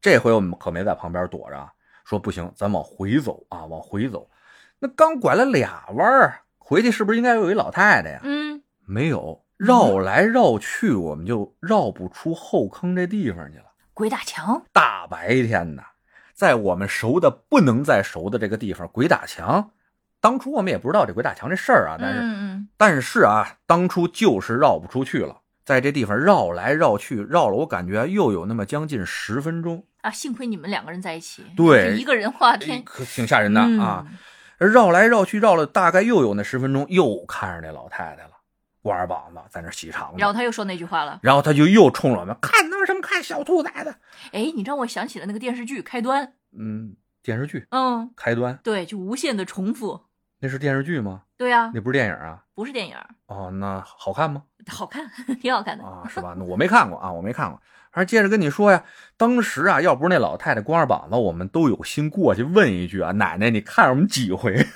[0.00, 1.72] 这回我们可没在旁边躲着啊，
[2.04, 4.30] 说不行，咱往回走啊，往回走。
[4.78, 8.20] 那刚拐了俩弯儿，回去是不是应该有一老太太呀？
[8.22, 13.64] 嗯，没有，绕来绕去，我们就绕不出后坑这地方去了。
[13.92, 14.62] 鬼打墙。
[14.72, 15.84] 大白天的，
[16.32, 19.72] 在我们熟的不能再熟的这个地方，鬼打墙。
[20.20, 31.44] 当初我们也不知道这鬼打墙这事儿啊，但是、嗯但是啊，当初就是绕不出去了，在这地方绕来绕去，绕了我感觉又有那么将近十分钟，啊，幸亏你们两个人在一起。
[31.56, 34.06] 对一个人画天可挺吓人的啊。
[34.08, 34.18] 嗯
[34.60, 38.32] 绕来绕去，绕了大概又有那十分钟，又看着那老太太了，
[38.82, 41.18] 光着膀子在那洗肠子，然后他又说那句话了。
[41.22, 43.94] 然后他就又冲着我们看他妈什么看小兔崽子，
[44.32, 46.26] 哎，你让我想起了那个电视剧《开端》。
[46.52, 50.02] 嗯，电视剧嗯，开端对，就无限的重复。
[50.40, 51.22] 那是电视剧吗？
[51.36, 52.42] 对啊，那不是电影啊？
[52.54, 54.42] 不是电影，哦，那好看吗？
[54.68, 55.06] 好看，
[55.40, 55.84] 挺好看的。
[55.84, 56.34] 啊，是吧？
[56.36, 57.60] 那我没看过啊，我没看过。
[57.90, 58.84] 还是接着跟你说呀，
[59.16, 64.66] 当时啊，要不是那老太太光着膀子，我们都有心过去问一句啊，奶奶，你看着我们几回？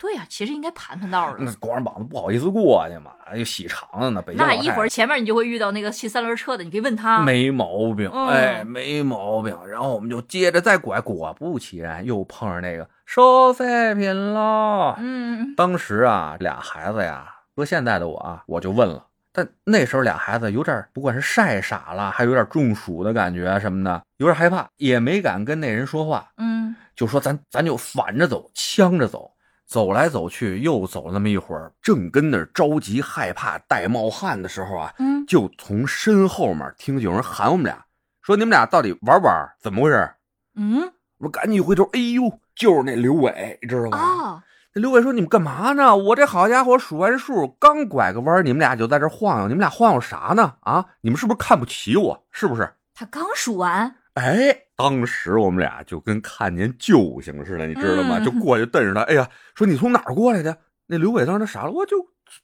[0.00, 1.52] 对呀、其实应该盘盘道那。
[1.56, 4.22] 光着膀子不好意思过去嘛，又洗肠子呢。
[4.22, 7.20] 北京那一会儿前面你就会遇到那个骑三轮车的，你可以问他。
[7.20, 9.54] 没毛病，嗯哎，没毛病。
[9.68, 14.96] 然后我们就接着再拐，果不其然，又碰上那个收废品了。
[14.98, 19.04] 嗯，当时啊，俩孩子呀，搁现在的我啊，我就问了。
[19.32, 29.30] 但那时候俩孩子有点，不管是晒傻了，还有点中暑的感觉什么的，有点害怕，也没敢跟那人说话，嗯就说咱咱就反着走，呛着走，
[29.70, 37.84] 走来走去，又走了那么一会儿，正跟那儿着急害怕、带冒汗的时候啊，嗯，就从身后面听见有人喊我们俩
[38.20, 39.48] ：“说你们俩到底玩不玩？
[39.60, 40.10] 怎么回事？
[40.56, 43.98] 嗯我说赶紧一回头，哎呦，就是那刘伟，知道吧？
[43.98, 44.42] 啊，
[44.74, 45.94] 那刘伟说：“你们干嘛呢？
[45.94, 50.54] 我这好家伙，数完数，刚拐个弯，你们俩就在这晃悠，你们俩晃悠啥呢？
[50.62, 52.24] 啊，你们是不是看不起我？
[52.32, 58.18] 是不是？”他刚数完，哎，当时我们俩就跟看见救星似的，你知道吗？
[58.18, 60.56] 嗯就过去瞪着他，哎呀，说你从哪儿过来的？
[60.86, 61.96] 那刘伟当时傻了，我就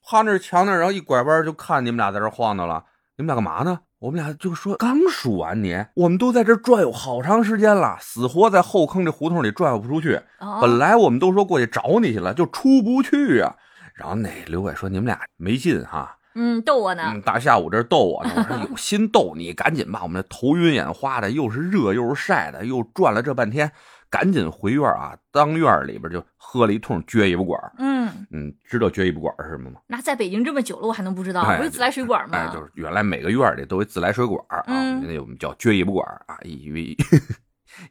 [0.04, 2.84] 趴那儿墙那儿，然后一拐弯就看你们俩在这晃荡了。
[3.16, 3.80] 你们俩干嘛呢？
[3.98, 10.20] 我们俩就说刚数完年，我们都在这儿转悠好长时间了，死活在后坑这胡同里转悠不出去。
[10.38, 13.56] 哦本来我们都说过去找你去了，就出不去啊。
[13.94, 23.70] 然后那刘伟说：“你们俩没劲哈，嗯逗我呢嗯，，大下午这逗我呢。”我说：“有心逗你， 赶紧吧，我们这头晕眼花的，又是热又是晒的，又转了这半天，
[24.10, 25.16] 赶紧回院啊。
[25.32, 27.72] 当院里边就喝了一通撅尾巴管儿。
[27.78, 29.80] 嗯，嗯，知道撅尾巴管儿是什么吗？
[29.86, 31.40] 那在北京这么久了，我还能不知道？
[31.42, 32.36] 哎不是自来水管吗？
[32.38, 36.96] 哎，就是原来每个院里都有自来水管儿啊，嗯那我们叫撅尾巴管儿啊，一一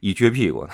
[0.00, 0.66] 一撅屁股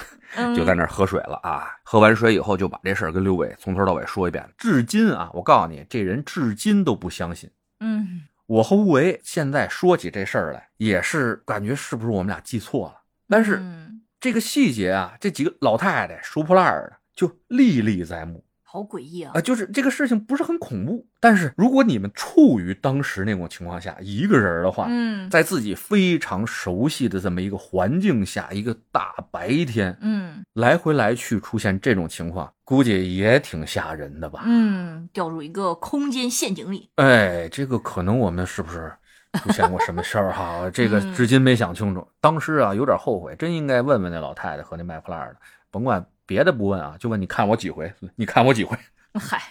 [0.57, 1.67] 就在那儿喝水了啊！
[1.85, 4.49] 喝完水以后，就把这事儿跟刘伟从头到尾说一遍。
[4.57, 7.51] 至今啊，我告诉你，这人至今都不相信。
[7.83, 13.03] 嗯我和吴为现在说起这事儿来，也是感觉是不是我们俩记错了？
[13.29, 19.41] 但是嗯这个细节啊，这几个老太太收破烂儿的就历历在目好诡异啊啊！！
[19.43, 34.45] 就是这个事情不是很恐怖，但是如果你们处于当时那种情况下，一个人的话，嗯在自己非常熟悉的这么一个环境下，一个大白天，嗯来回来去出现这种情况，估计也挺吓人的吧？
[34.47, 36.89] 嗯，掉入一个空间陷阱里。
[36.95, 38.91] 哎，这个可能我们是不是
[39.35, 40.69] 出现过什么事儿哈？
[40.73, 42.09] 这个嗯至今没想清楚。
[42.23, 45.37] 当时啊，有点后悔，真应该问问那老太太和那卖破烂的，
[45.71, 46.03] 甭管
[46.33, 48.75] 别的不问啊，就问你看我几回，你看我几回，
[49.21, 49.43] 嗨，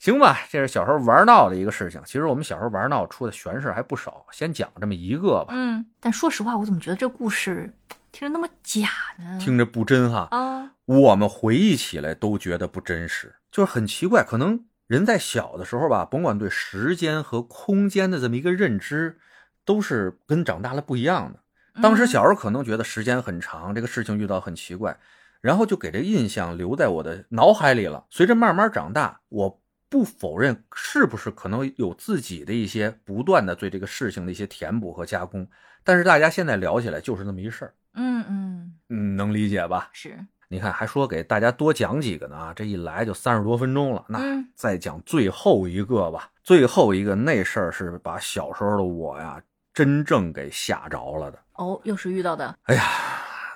[0.00, 0.40] 行吧？
[0.50, 2.02] 这是小时候玩闹的一个事情。
[2.04, 7.72] 其实我们小时候玩闹出的玄事还不少，先讲这么一个吧，嗯，但说实话，我怎么觉得这故事
[8.10, 9.38] 听着那么假呢？
[9.38, 10.26] 听着不真哈。
[10.32, 14.24] 啊，我们回忆起来都觉得不真实，就是很奇怪。
[14.24, 19.20] 可能人在小的时候吧，甭管对时间和空间的这么一个认知，
[19.64, 21.38] 都是跟长大了不一样的。
[21.80, 24.98] 当时小时候可能觉得时间很长，这个事情遇到很奇怪，
[25.40, 28.06] 然后就给这印象留在我的脑海里了。
[28.10, 35.46] 随着慢慢长大，我不否认是不是可能有自己的一些不断的对这个事情的一些填补和加工，
[35.82, 39.90] 但是大家现在聊起来就是那么一事儿，嗯嗯嗯，能理解吧？
[39.92, 40.16] 是，
[40.48, 44.04] 你看，还说给大家多讲几个呢啊，这一来就三十多分钟了。
[44.08, 46.30] 那嗯再讲最后一个吧。
[46.44, 51.38] 最后一个那事儿是把小时候的我呀，真正给吓着了的。
[51.54, 52.82] 哦，又是遇到的，哎呀，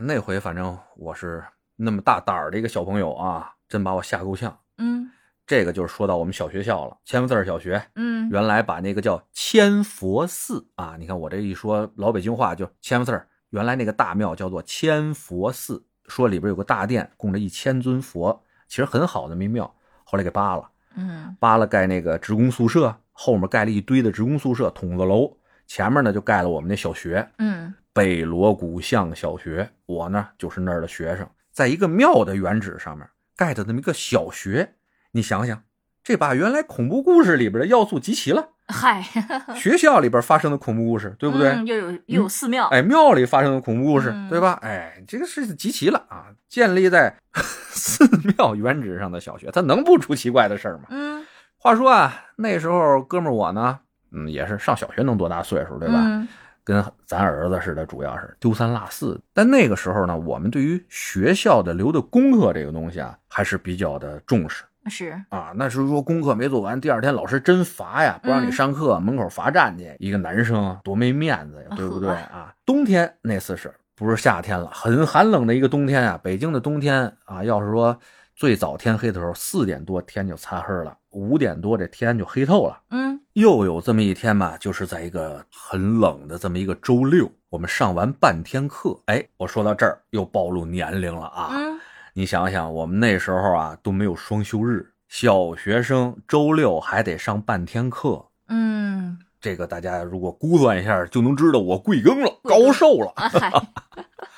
[0.00, 1.44] 那回反正我是
[1.76, 4.58] 那么大胆儿的一个小朋友啊，真把我吓够呛。
[4.78, 5.10] 嗯。
[5.46, 8.30] 这个就是说到我们小学校了，千佛寺小学，嗯。
[8.30, 21.36] 原来把那个叫千佛寺啊，你看我这一说老北京话就千佛寺，原来那个大庙叫做千佛寺，说里边有个大殿供着一千尊佛，其实很好的那庙，后来给扒了，嗯。
[21.38, 27.74] 扒了盖那个职工宿舍，后面盖了一堆的职工宿舍筒子楼，前面呢就盖了我们那小学嗯。
[27.92, 34.74] 北锣鼓巷小学，我呢就是那儿的学生，在一个庙的原址上面盖的那么一个小学，
[35.12, 35.62] 你想想，
[36.02, 38.48] 这把原来恐怖故事里边的要素集齐了。
[38.66, 39.04] 嗨，
[39.54, 41.50] 学校里边发生的恐怖故事，对不对？
[41.50, 44.58] 嗯又有又有寺庙，哎，庙里发生的恐怖故事，嗯对吧？
[44.62, 46.26] 哎，这个事情集齐了啊！
[46.48, 47.14] 建立在
[47.70, 48.04] 寺
[48.36, 50.84] 庙原址上的小学，它能不出奇怪的事儿吗？
[50.90, 51.24] 嗯
[51.56, 53.78] 话说啊，那时候哥们儿我呢，
[54.10, 56.26] 嗯，也是上小学能多大岁数，对吧？
[56.66, 59.20] 嗯跟咱儿子似的，主要是丢三落四。
[59.32, 64.64] 但那个时候呢，我们对于学校的留的功课这个东西啊，还是比较的重视。
[64.86, 69.94] 是，啊，那时候说功课没做完，第二天老师真罚呀，不让你嗯上课，门口罚站去。
[69.98, 72.54] 一个男生多没面子呀，对不对啊？
[72.64, 74.70] 冬天那次是不是夏天了？
[74.72, 77.98] 很寒冷的一个冬天啊，北京的冬天啊，要是说
[78.34, 82.80] 最早天黑的时候，四点多天就擦黑了，五点多这天就黑透了。
[82.90, 91.48] 嗯又有这么一天吧，就是在一个很冷的这么一个周六，我们上完半天课，哎，我说到这儿又暴露年龄了啊。
[91.52, 91.80] 嗯
[92.16, 98.24] 你想想，我们那时候啊都没有双休日，小学生周六还得上半天课。
[98.46, 103.12] 嗯，这个大家如果估算一下，就能知道我贵庚了，高寿了。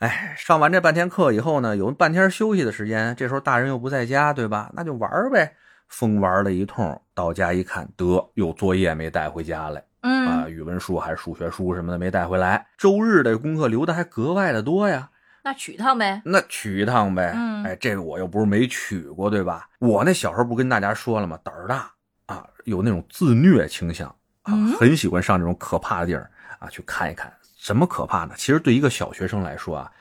[0.00, 4.70] 哎，上完这半天课以后呢，有半天休息的时间，这时候大人又不在家，对吧？
[4.72, 5.54] 那就玩呗，
[5.88, 6.98] 疯玩了一通。
[7.14, 12.66] 到家一看，得有作业没带回家来嗯啊，嗯，语文书还是数学书什么的没带回来。
[12.78, 15.10] 周日的功课留的还格外的多呀。
[15.44, 17.34] 那取一趟呗，那取一趟呗。
[17.36, 19.68] 嗯哎，这个我又不是没取过，对吧？
[19.80, 21.38] 我那小时候不跟大家说了吗？
[21.44, 21.90] 胆儿大
[22.24, 24.08] 啊，有那种自虐倾向
[24.44, 27.30] 啊，嗯很喜欢上这种可怕的地儿啊去看一看。
[27.60, 28.32] 什么可怕呢？
[28.38, 29.92] 其实对一个小学生来说啊，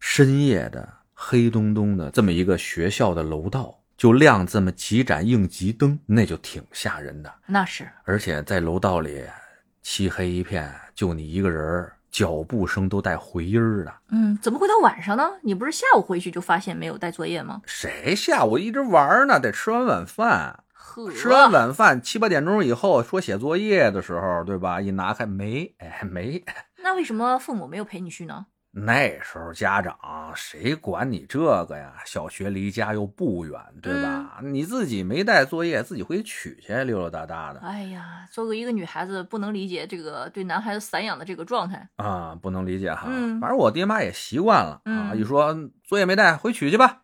[0.00, 7.30] 深夜的黑洞洞的这么一个学校的楼道，就亮这么几盏应急灯，那就挺吓人的。
[7.44, 9.22] 那是，而且在楼道里
[9.82, 13.92] 漆黑一片，就你一个人，脚步声都带回音儿的。
[14.08, 15.30] 嗯，怎么会到晚上呢？
[15.42, 17.60] 你不是下午回去就发现没有带作业吗？
[17.66, 19.38] 谁下午一直玩呢？
[19.38, 20.64] 得吃完晚饭。
[20.72, 24.80] 呵，吃完晚饭七八点钟以后说写作业的时候，对吧？
[24.80, 26.42] 一拿开没，哎没。
[26.84, 28.44] 那为什么父母没有陪你去呢？
[28.72, 29.96] 那时候家长
[30.36, 31.94] 谁管你这个呀？
[32.04, 34.38] 小学离家又不远，对吧？
[34.42, 37.60] 你自己没带作业，自己回去取去，溜溜达达的。
[37.60, 43.06] 哎呀，作为一个女孩子，不能理解这个对男孩子散养的这个状态啊，不能理解哈。
[43.08, 47.00] 嗯，反正我爹妈也习惯了啊，一说作业没带，回取去吧。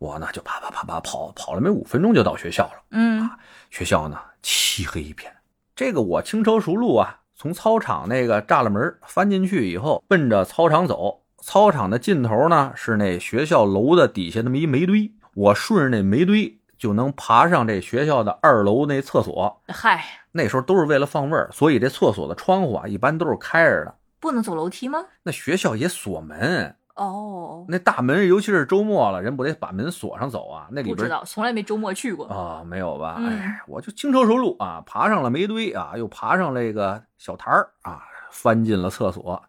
[0.00, 2.82] 我呢就啪啪啪啪跑，跑了没五分钟就到学校了。
[2.90, 3.30] 嗯，
[3.70, 5.32] 学校呢漆黑一片，
[5.76, 7.19] 这个我轻车熟路啊。
[7.40, 11.22] 从操场那个栅栏门翻进去以后，奔着操场走。
[11.38, 19.62] 操场的尽头呢是那学校楼的底下那么一煤堆，我顺着那煤堆就能爬上这学校的二楼那厕所。
[19.68, 23.94] 嗨，那时候都是为了放味儿，所以这厕所的窗户啊一般都是开着的。
[24.20, 25.02] 不能走楼梯吗？
[25.22, 26.76] 那学校也锁门。
[27.00, 30.68] 哦，那大门，尤其是周末了，人不得把门锁上走啊？
[30.70, 33.14] 那里边不知道，从来没周末去过啊，没有吧？
[33.26, 39.42] 哎，我就轻车熟路啊，爬上了煤堆啊，又爬上那个小台儿啊，翻进了厕所。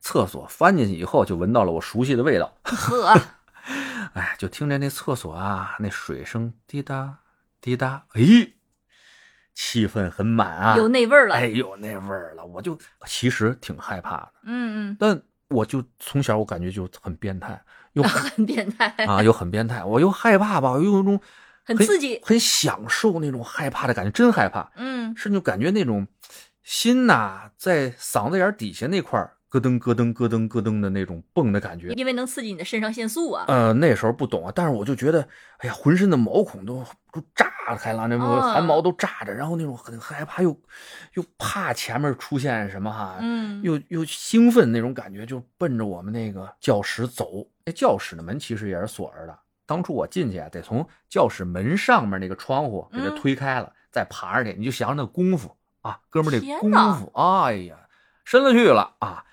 [0.00, 2.50] 厕所翻进去以后，就闻到了我熟悉的味道。
[2.64, 3.20] 呵，
[4.14, 7.18] 哎，就听见那厕所啊，那水声滴答
[7.60, 8.22] 滴答，哎，
[9.54, 12.42] 气氛很满啊，有那味儿了，哎，有那味儿了。
[12.46, 15.20] 我就其实挺害怕的，嗯嗯，但。
[15.48, 17.60] 我就从小我感觉就很变态，
[17.92, 19.84] 又很变态啊，又很变态。
[19.84, 21.20] 我又害怕吧，我又有种
[21.64, 24.72] 很刺激、很享受那种害怕的感觉，真害怕。
[24.76, 26.06] 嗯，甚至感觉那种
[26.62, 29.20] 心呐，在嗓子眼底下那块
[29.54, 33.44] 咯噔咯噔咯噔咯噔的那种蹦的感觉，因为能刺激你的肾上腺素啊。
[33.46, 35.28] 呃，那时候不懂啊，但是我就觉得，
[35.58, 37.46] 哎呀，浑身的毛孔都都炸
[37.76, 40.58] 开了，那汗毛都炸着，然后那种很害怕，又
[41.14, 47.46] 又怕前面出现什么哈，嗯，又又兴奋那种感觉，就奔着我们那个教室走。
[47.64, 54.52] 那教室的门其实也是锁着的，当初我进去啊，得从教室门上面那个窗户给它推开了，再爬上去。
[54.58, 57.76] 你就想想那功夫啊，哥们儿这功夫，哎呀，
[58.24, 59.24] 深了去了啊。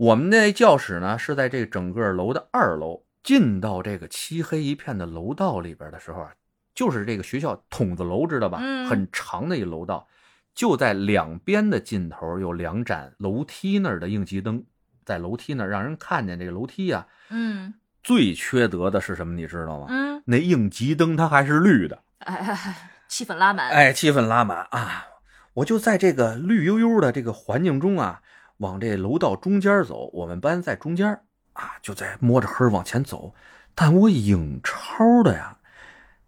[0.00, 6.32] 我们那教室呢是在这整个楼的二楼，进到这个漆黑一片的楼道里边的时候啊，
[6.74, 8.60] 就是这个学校筒子楼，知道吧？
[8.62, 10.08] 嗯，很长的一楼道，
[10.54, 14.64] 就在两边的尽头有两盏楼梯那儿的应急灯，
[15.04, 17.06] 在楼梯那儿让人看见这个楼梯啊。
[17.28, 19.34] 嗯，最缺德的是什么？
[19.34, 19.88] 你知道吗？
[19.90, 25.04] 嗯，那应急灯它还是绿的，哎，气氛拉满，哎，气氛拉满啊！
[25.52, 28.22] 我就在这个绿油油的这个环境中啊。
[28.60, 31.20] 往这楼道中间走，我们班在中间
[31.54, 33.34] 啊，就在摸着黑往前走。
[33.74, 35.56] 但我影超的呀，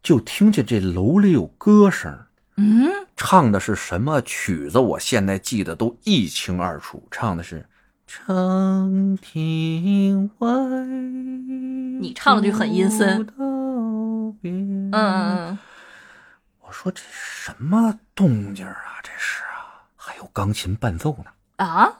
[0.02, 2.26] 就听见这楼里有歌声，
[2.56, 4.78] 嗯，唱的是什么曲子？
[4.78, 7.60] 我现在记得都一清二楚，唱的是
[8.06, 10.48] 《长亭外》。
[12.00, 13.28] 你唱的就很阴森。
[13.38, 15.58] 嗯嗯嗯。
[16.62, 19.00] 我说这什么动静啊？
[19.02, 21.64] 这是啊，还有钢琴伴奏呢。
[21.64, 21.98] 啊？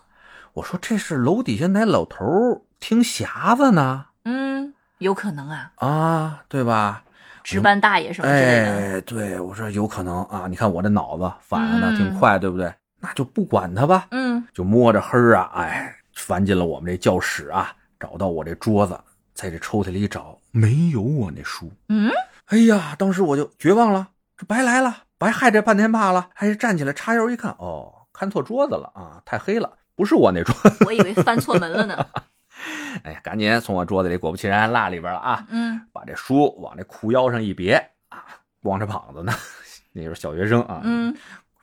[0.54, 7.04] 我说这是楼底下那老头听匣子呢，嗯，有可能啊，啊，对吧？
[7.42, 8.70] 值班大爷什么之类的。
[8.70, 12.72] 哎，对，我说有可能啊，你看我这脑子反应的挺快，对不对？
[13.00, 18.98] 那就不管他吧，嗯，就摸着黑啊，哎，翻进了我们这教室啊，找到我这桌子，
[19.34, 22.12] 在这抽屉里找，没有我那书，嗯，
[22.46, 29.72] 哎呀，当时我就绝望了，这白来了，白害这半天怕了，还是站起来叉腰一看，哦，看错桌子了啊，太黑了。
[29.94, 30.54] 不是我那桌，
[30.86, 32.06] 我以为翻错门了呢。
[33.04, 35.46] 哎呀，赶紧从我桌子里，果不其然落里边了啊！
[35.50, 37.74] 嗯，把这书往这裤腰上一别
[38.10, 38.24] 啊，
[38.62, 39.32] 光着膀子呢，
[39.92, 41.16] 那时候小学生啊，嗯，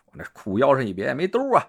[0.06, 1.68] 往这裤腰上一别，没兜啊，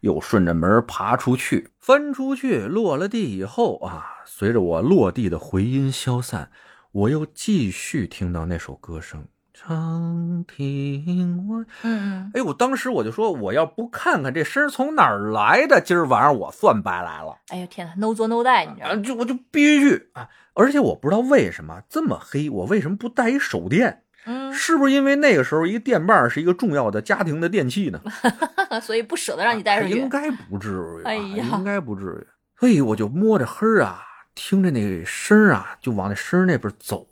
[0.00, 6.50] 又顺着门爬出去，翻出去，落了地以后啊，随着我落地的回音消散，
[6.92, 9.26] 我又继续听到那首歌声。
[9.54, 17.36] 长亭外，嗯嗯，哎，我当时我就说，我要不看看这声从哪儿来的，今儿晚上我算白来了。
[17.48, 18.96] 哎呀天哪，no 作 no die，你知道？
[18.96, 20.28] 就我就必须去啊！
[20.54, 24.02] 而且我不知道为什么这么黑，我为什么不带一手电？
[24.24, 28.00] 嗯，是不是因为那个时候一个电棒是一个重要的家庭的电器呢？
[28.80, 29.98] 所以不舍得让你带上去。
[29.98, 32.26] 应该不至于，哎呀，应该不至于。
[32.58, 34.00] 所以我就摸着黑啊，
[34.34, 37.06] 听着那声啊，就往那声那边走。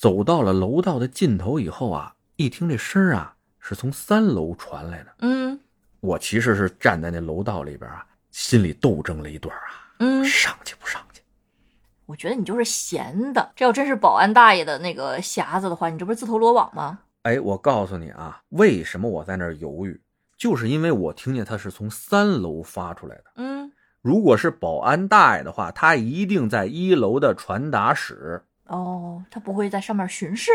[0.00, 5.14] 走到了楼道的尽头以后啊，一听这声啊，是从三楼传来的。
[5.18, 5.60] 嗯，
[6.00, 11.20] 我其实是站在那楼道里边啊，心里斗争了一段啊，嗯，上去不上去？
[12.06, 13.52] 我觉得你就是闲的。
[13.54, 17.00] 这要真是保安大爷的那个匣子的话，你这不是自投罗网吗？
[17.24, 20.00] 哎，我告诉你啊，为什么我在那儿犹豫，
[20.38, 23.24] 就是因为我听见他是从三楼发出来的。
[23.34, 23.70] 嗯，
[24.00, 28.46] 如果是保安大爷的话，他一定在一楼的传达室。
[28.70, 30.50] 哦，他不会在上面巡视，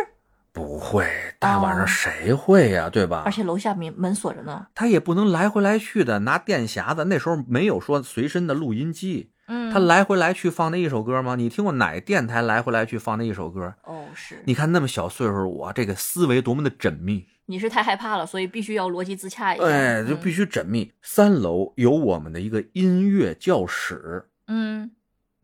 [0.51, 1.05] 不会，
[1.37, 3.23] 大晚哦上谁会呀、对吧？
[3.25, 4.67] 而且楼下门门锁着呢。
[4.73, 11.35] 他也不能来回来去的拿电匣子，那时候没有说随身的录音机，嗯，他来回来去放那一首歌吗？
[11.35, 13.73] 你听过哪电台来回来去放那一首歌？
[13.83, 19.65] 哦是，你看那么小岁数，我这个思维多么的缜密，你是太害怕了，所以必须要逻辑自洽一下。
[19.65, 20.93] 哎，就必须缜密。
[21.01, 24.91] 三楼有我们的一个音乐教室，嗯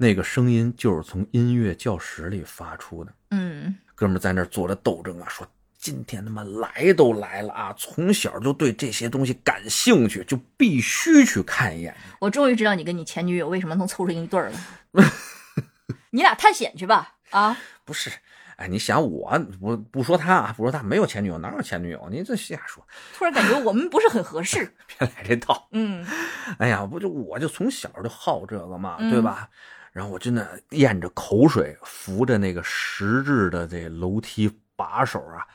[0.02, 3.14] 那个声音就是从音乐教室里发出的。
[3.30, 5.48] 嗯哥们儿在那儿做着斗争啊，说
[5.78, 11.96] 今天他妈来都来了啊，从小就对这些东西感兴趣，就必须去看一眼。
[12.20, 14.60] 我终于知道你跟你前女友为什么能凑成一对儿了。
[16.10, 18.10] 你俩探险去吧，啊，不是，
[18.56, 22.10] 哎，你想我不不说他啊，不说他没有前女友，哪有前女友？
[22.12, 22.84] 你这瞎说，
[23.14, 24.74] 突然感觉我们不是很合适。
[24.98, 25.68] 别来这套。
[25.74, 26.04] 嗯
[26.58, 29.48] 哎呀，不就我就从小就好这个嘛，嗯对吧？
[29.92, 35.46] 然后我真的咽着口水，扶着那个石质的这楼梯把手啊，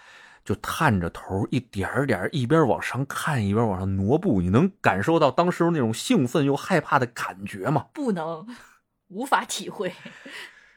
[0.44, 4.42] 就探着头，一点点一边往上看，一边往上挪步。
[4.42, 7.86] 你能感受到当时那种兴奋又害怕的感觉吗？
[7.94, 8.46] 不能，
[9.08, 9.92] 无法体会。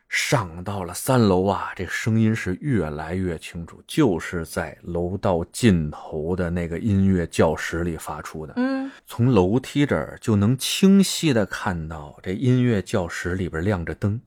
[0.10, 8.54] 上到了三楼啊，这声音是越来越清楚，就是在楼道尽头的那个音乐教室里发出的。
[8.58, 14.22] 嗯从楼梯这儿就能清晰的看到这音乐教室里边亮着灯，嗯，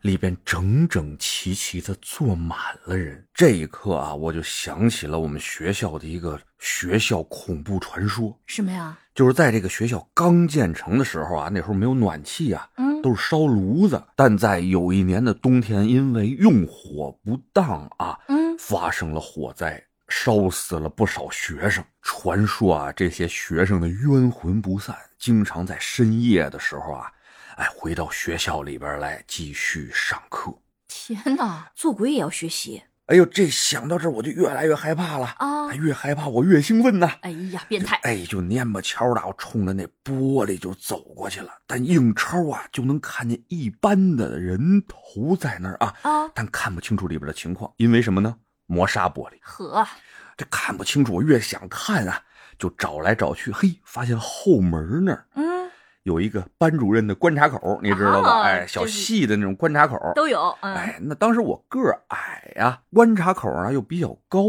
[0.00, 3.26] 里边整整齐齐的坐满了人。
[3.34, 8.98] 这一刻啊，我就想起了我们学校的一个学校恐怖传说，什么呀？
[9.14, 14.02] 就是在这个学校刚建成的时候啊，那时候没有暖气啊，嗯都是烧炉子。
[14.16, 21.84] 但在有一年的冬天，因为用火不当啊，嗯发生了火灾，烧死了不少学生。
[22.02, 27.12] 传说啊，这些学生的冤魂不散，经常在深夜的时候啊，
[27.58, 30.56] 哎，回到学校里边来继续上课。
[30.86, 35.74] 天哪，做鬼也要学习哎呦，这想到这儿我就越来越害怕了，啊哎！
[35.74, 37.10] 越害怕我越兴奋呐。
[37.22, 37.98] 哎呀，变态！
[38.04, 41.50] 哎，就蔫巴悄的，我冲着那玻璃就走过去了。
[41.66, 48.36] 但硬超啊，就能看见一般的人头在那儿啊，啊，但看不清楚里边的情况，因为什么呢？
[48.66, 49.84] 磨砂玻璃，呵，
[50.36, 51.14] 这看不清楚。
[51.14, 52.22] 我越想看啊，
[52.56, 55.57] 就找来找去，嘿，发现后门那儿嗯，
[56.08, 58.30] 有一个班主任的观察口，你知道吧？
[58.30, 59.96] 啊哎，小细的那种观察口。
[60.14, 60.56] 都有。
[60.62, 64.44] 嗯，哎，那当时我个儿矮呀、观察口呢又比较高，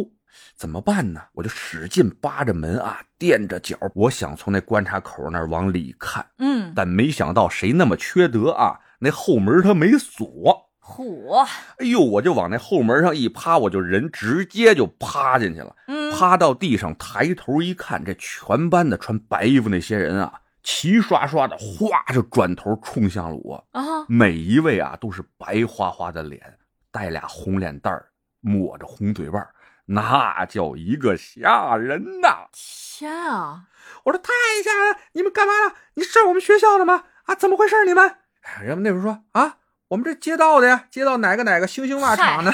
[0.55, 1.21] 怎么办呢？
[1.33, 10.69] 我就使劲扒着门啊，垫着脚，我想从那观察口那儿往里看，嗯，但没想到谁那么缺德啊，那后门它没锁。
[10.81, 11.45] 嚯，
[11.77, 15.75] 哎呦，我就往那后门上一趴，我就人直接就趴进去了。
[15.87, 20.33] 嗯，趴到地上，抬头一看，这全班的穿白衣服那些人啊，
[20.71, 23.67] 齐刷刷的哗就转头冲向了我。
[23.71, 26.59] 啊，每一位啊都是白花花的脸，
[26.91, 29.49] 带俩红脸蛋儿，抹着红嘴巴儿，
[29.87, 32.47] 那叫一个吓人呐！
[32.53, 33.63] 天啊！
[34.03, 34.31] 我说太
[34.63, 35.73] 吓人了，你们干嘛呢？
[35.95, 37.05] 你上我们学校的吗？
[37.23, 37.83] 啊，怎么回事？
[37.85, 38.17] 你们？
[38.43, 39.57] 哎人们那边说啊，
[39.89, 42.53] 我们这街道的呀，街道哪个哪个星星袜厂的，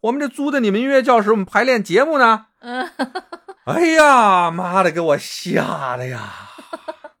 [0.00, 2.46] 我们这租的你们音乐教室，我们排练节目呢。
[2.60, 2.90] 嗯，
[3.66, 6.52] 哎呀妈的，给我吓的呀！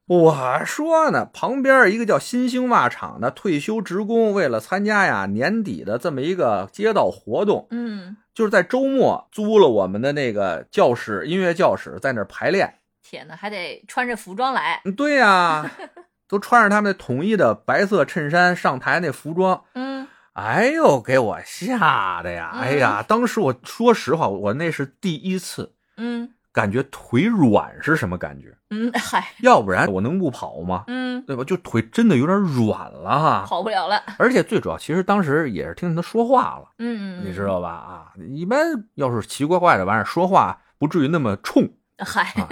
[0.06, 12.80] 我说呢，旁边一个叫新兴袜厂的退休职工，为了参加呀年底的这么一个街道活动，嗯，就是在周末租了我们的那个教室，音乐教室，在那儿排练。
[13.02, 14.82] 天哪，还得穿着服装来。
[14.84, 15.70] 嗯对呀、
[16.28, 19.64] 都穿着他们统一的白色衬衫上台那服装。
[19.74, 22.50] 嗯，哎呦，给我吓的呀！
[22.56, 28.56] 嗯哎呀，当时我说实话，我那是第一次嗯感觉腿软是什么感觉？
[28.70, 30.84] 嗯，嗨，要不然我能不跑吗？
[30.86, 31.42] 嗯，对吧？
[31.42, 33.44] 就腿真的有点软了哈。
[33.46, 34.00] 跑不了了。
[34.18, 37.68] 而且最主要，其实当时也是听见他说话了，嗯，你知道吧？
[37.68, 42.48] 啊，一般要是奇怪怪的玩意儿说话，不至于那么冲，嗨，啊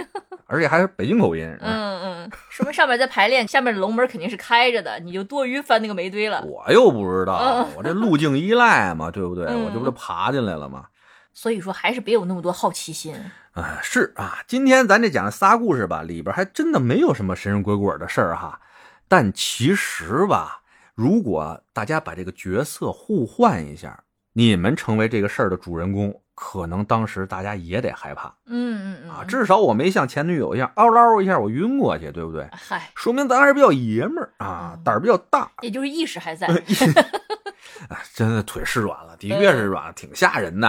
[0.47, 1.45] 而且还是北京口音。
[1.61, 6.43] 嗯嗯，说明上面在排练，下面的龙门肯定是开着的，你就多余翻那个煤堆了。
[6.43, 9.45] 我又不知道嗯，我这路径依赖嘛，对不对？
[9.47, 10.85] 嗯我这不就爬进来了吗？
[11.33, 13.15] 所以说，还是别有那么多好奇心。
[13.53, 18.59] 啊，是啊，今天咱这讲的仨故事吧，里边还真的没有什么神神鬼鬼的事儿哈。
[19.07, 20.61] 但其实吧，
[20.95, 29.23] 如果大家把这个角色互换一下，你们成为这个事儿的主人公，可能当时大家也得害怕嗯嗯嗯啊。
[29.23, 32.49] 至少我没像前女友一样嗷唠一下我晕过去，对不对？
[32.51, 35.51] 嗨，说明咱还是比较爷们儿啊嗯，胆儿比较大。
[35.61, 36.47] 也就是意识还在。
[37.87, 40.67] 啊，真的腿是软了，的确是软，了，挺吓人的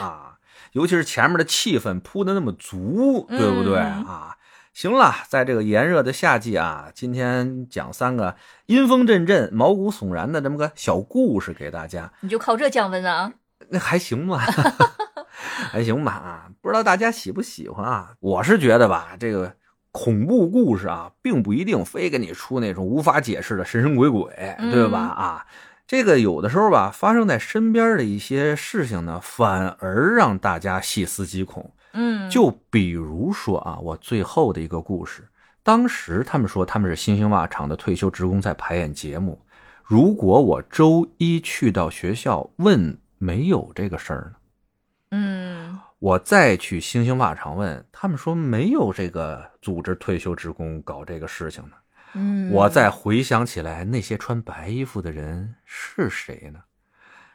[0.00, 0.29] 啊！
[0.72, 4.36] 尤其是前面的气氛铺的那么足，对不对嗯啊？
[4.72, 13.32] 行了，在这个炎热的夏季啊，今天讲三个阴风阵阵、毛骨悚然的这么个小故事给大家，你就靠这降温啊？
[13.68, 14.38] 那还行吧，
[15.70, 16.48] 还行吧啊！
[16.60, 18.12] 不知道大家喜不喜欢啊？
[18.20, 19.54] 我是觉得吧，这个
[19.90, 24.32] 恐怖故事啊，并不一定非给你出那种无法解释的神神鬼鬼，
[24.72, 25.14] 对吧？
[25.18, 25.46] 嗯啊，
[25.90, 31.68] 这个有的时候吧，发生在身边的一些事情呢，反而让大家细思极恐。
[31.94, 35.26] 嗯，就比如说啊，我最后的一个故事，
[35.64, 39.44] 当时他们说他们是星星袜厂的退休职工在排演节目，
[39.82, 44.36] 如果我周一去到学校问没有这个事儿呢？
[45.10, 51.72] 嗯我再去星星袜厂问，他们说没有这个组织退休职工搞这个事情呢。
[52.14, 56.60] 嗯，我再回想起来，那些穿白衣服的人是谁呢？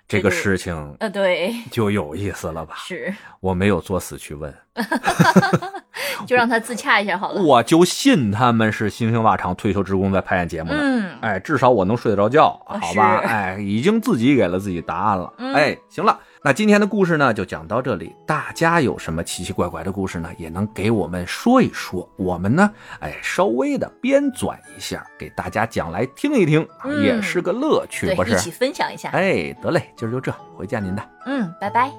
[0.07, 2.75] 这个事情呃对，就有意思了吧？
[2.77, 4.53] 是，我没有作死去问，
[6.27, 7.41] 就让他自洽一下好了。
[7.43, 10.77] 我就信他们是星星袜厂退休职工在排演节目呢。
[10.79, 13.17] 嗯，哎，至少我能睡得着觉，啊好吧？
[13.25, 15.33] 哎，已经自己给了自己答案了。
[15.39, 18.15] 嗯哎，行了，那今天的故事呢就讲到这里。
[18.23, 22.07] 大家有什么奇奇怪怪的故事呢，也能给我们说一说。
[22.17, 28.33] 我们呢，哎，稍微的编纂一下，给大家讲来听一听，嗯也是个乐趣，不是？
[28.33, 29.09] 一起分享一下。
[29.09, 31.01] 哎，得嘞，今儿就这，回见您的。
[31.25, 31.91] 嗯，拜拜。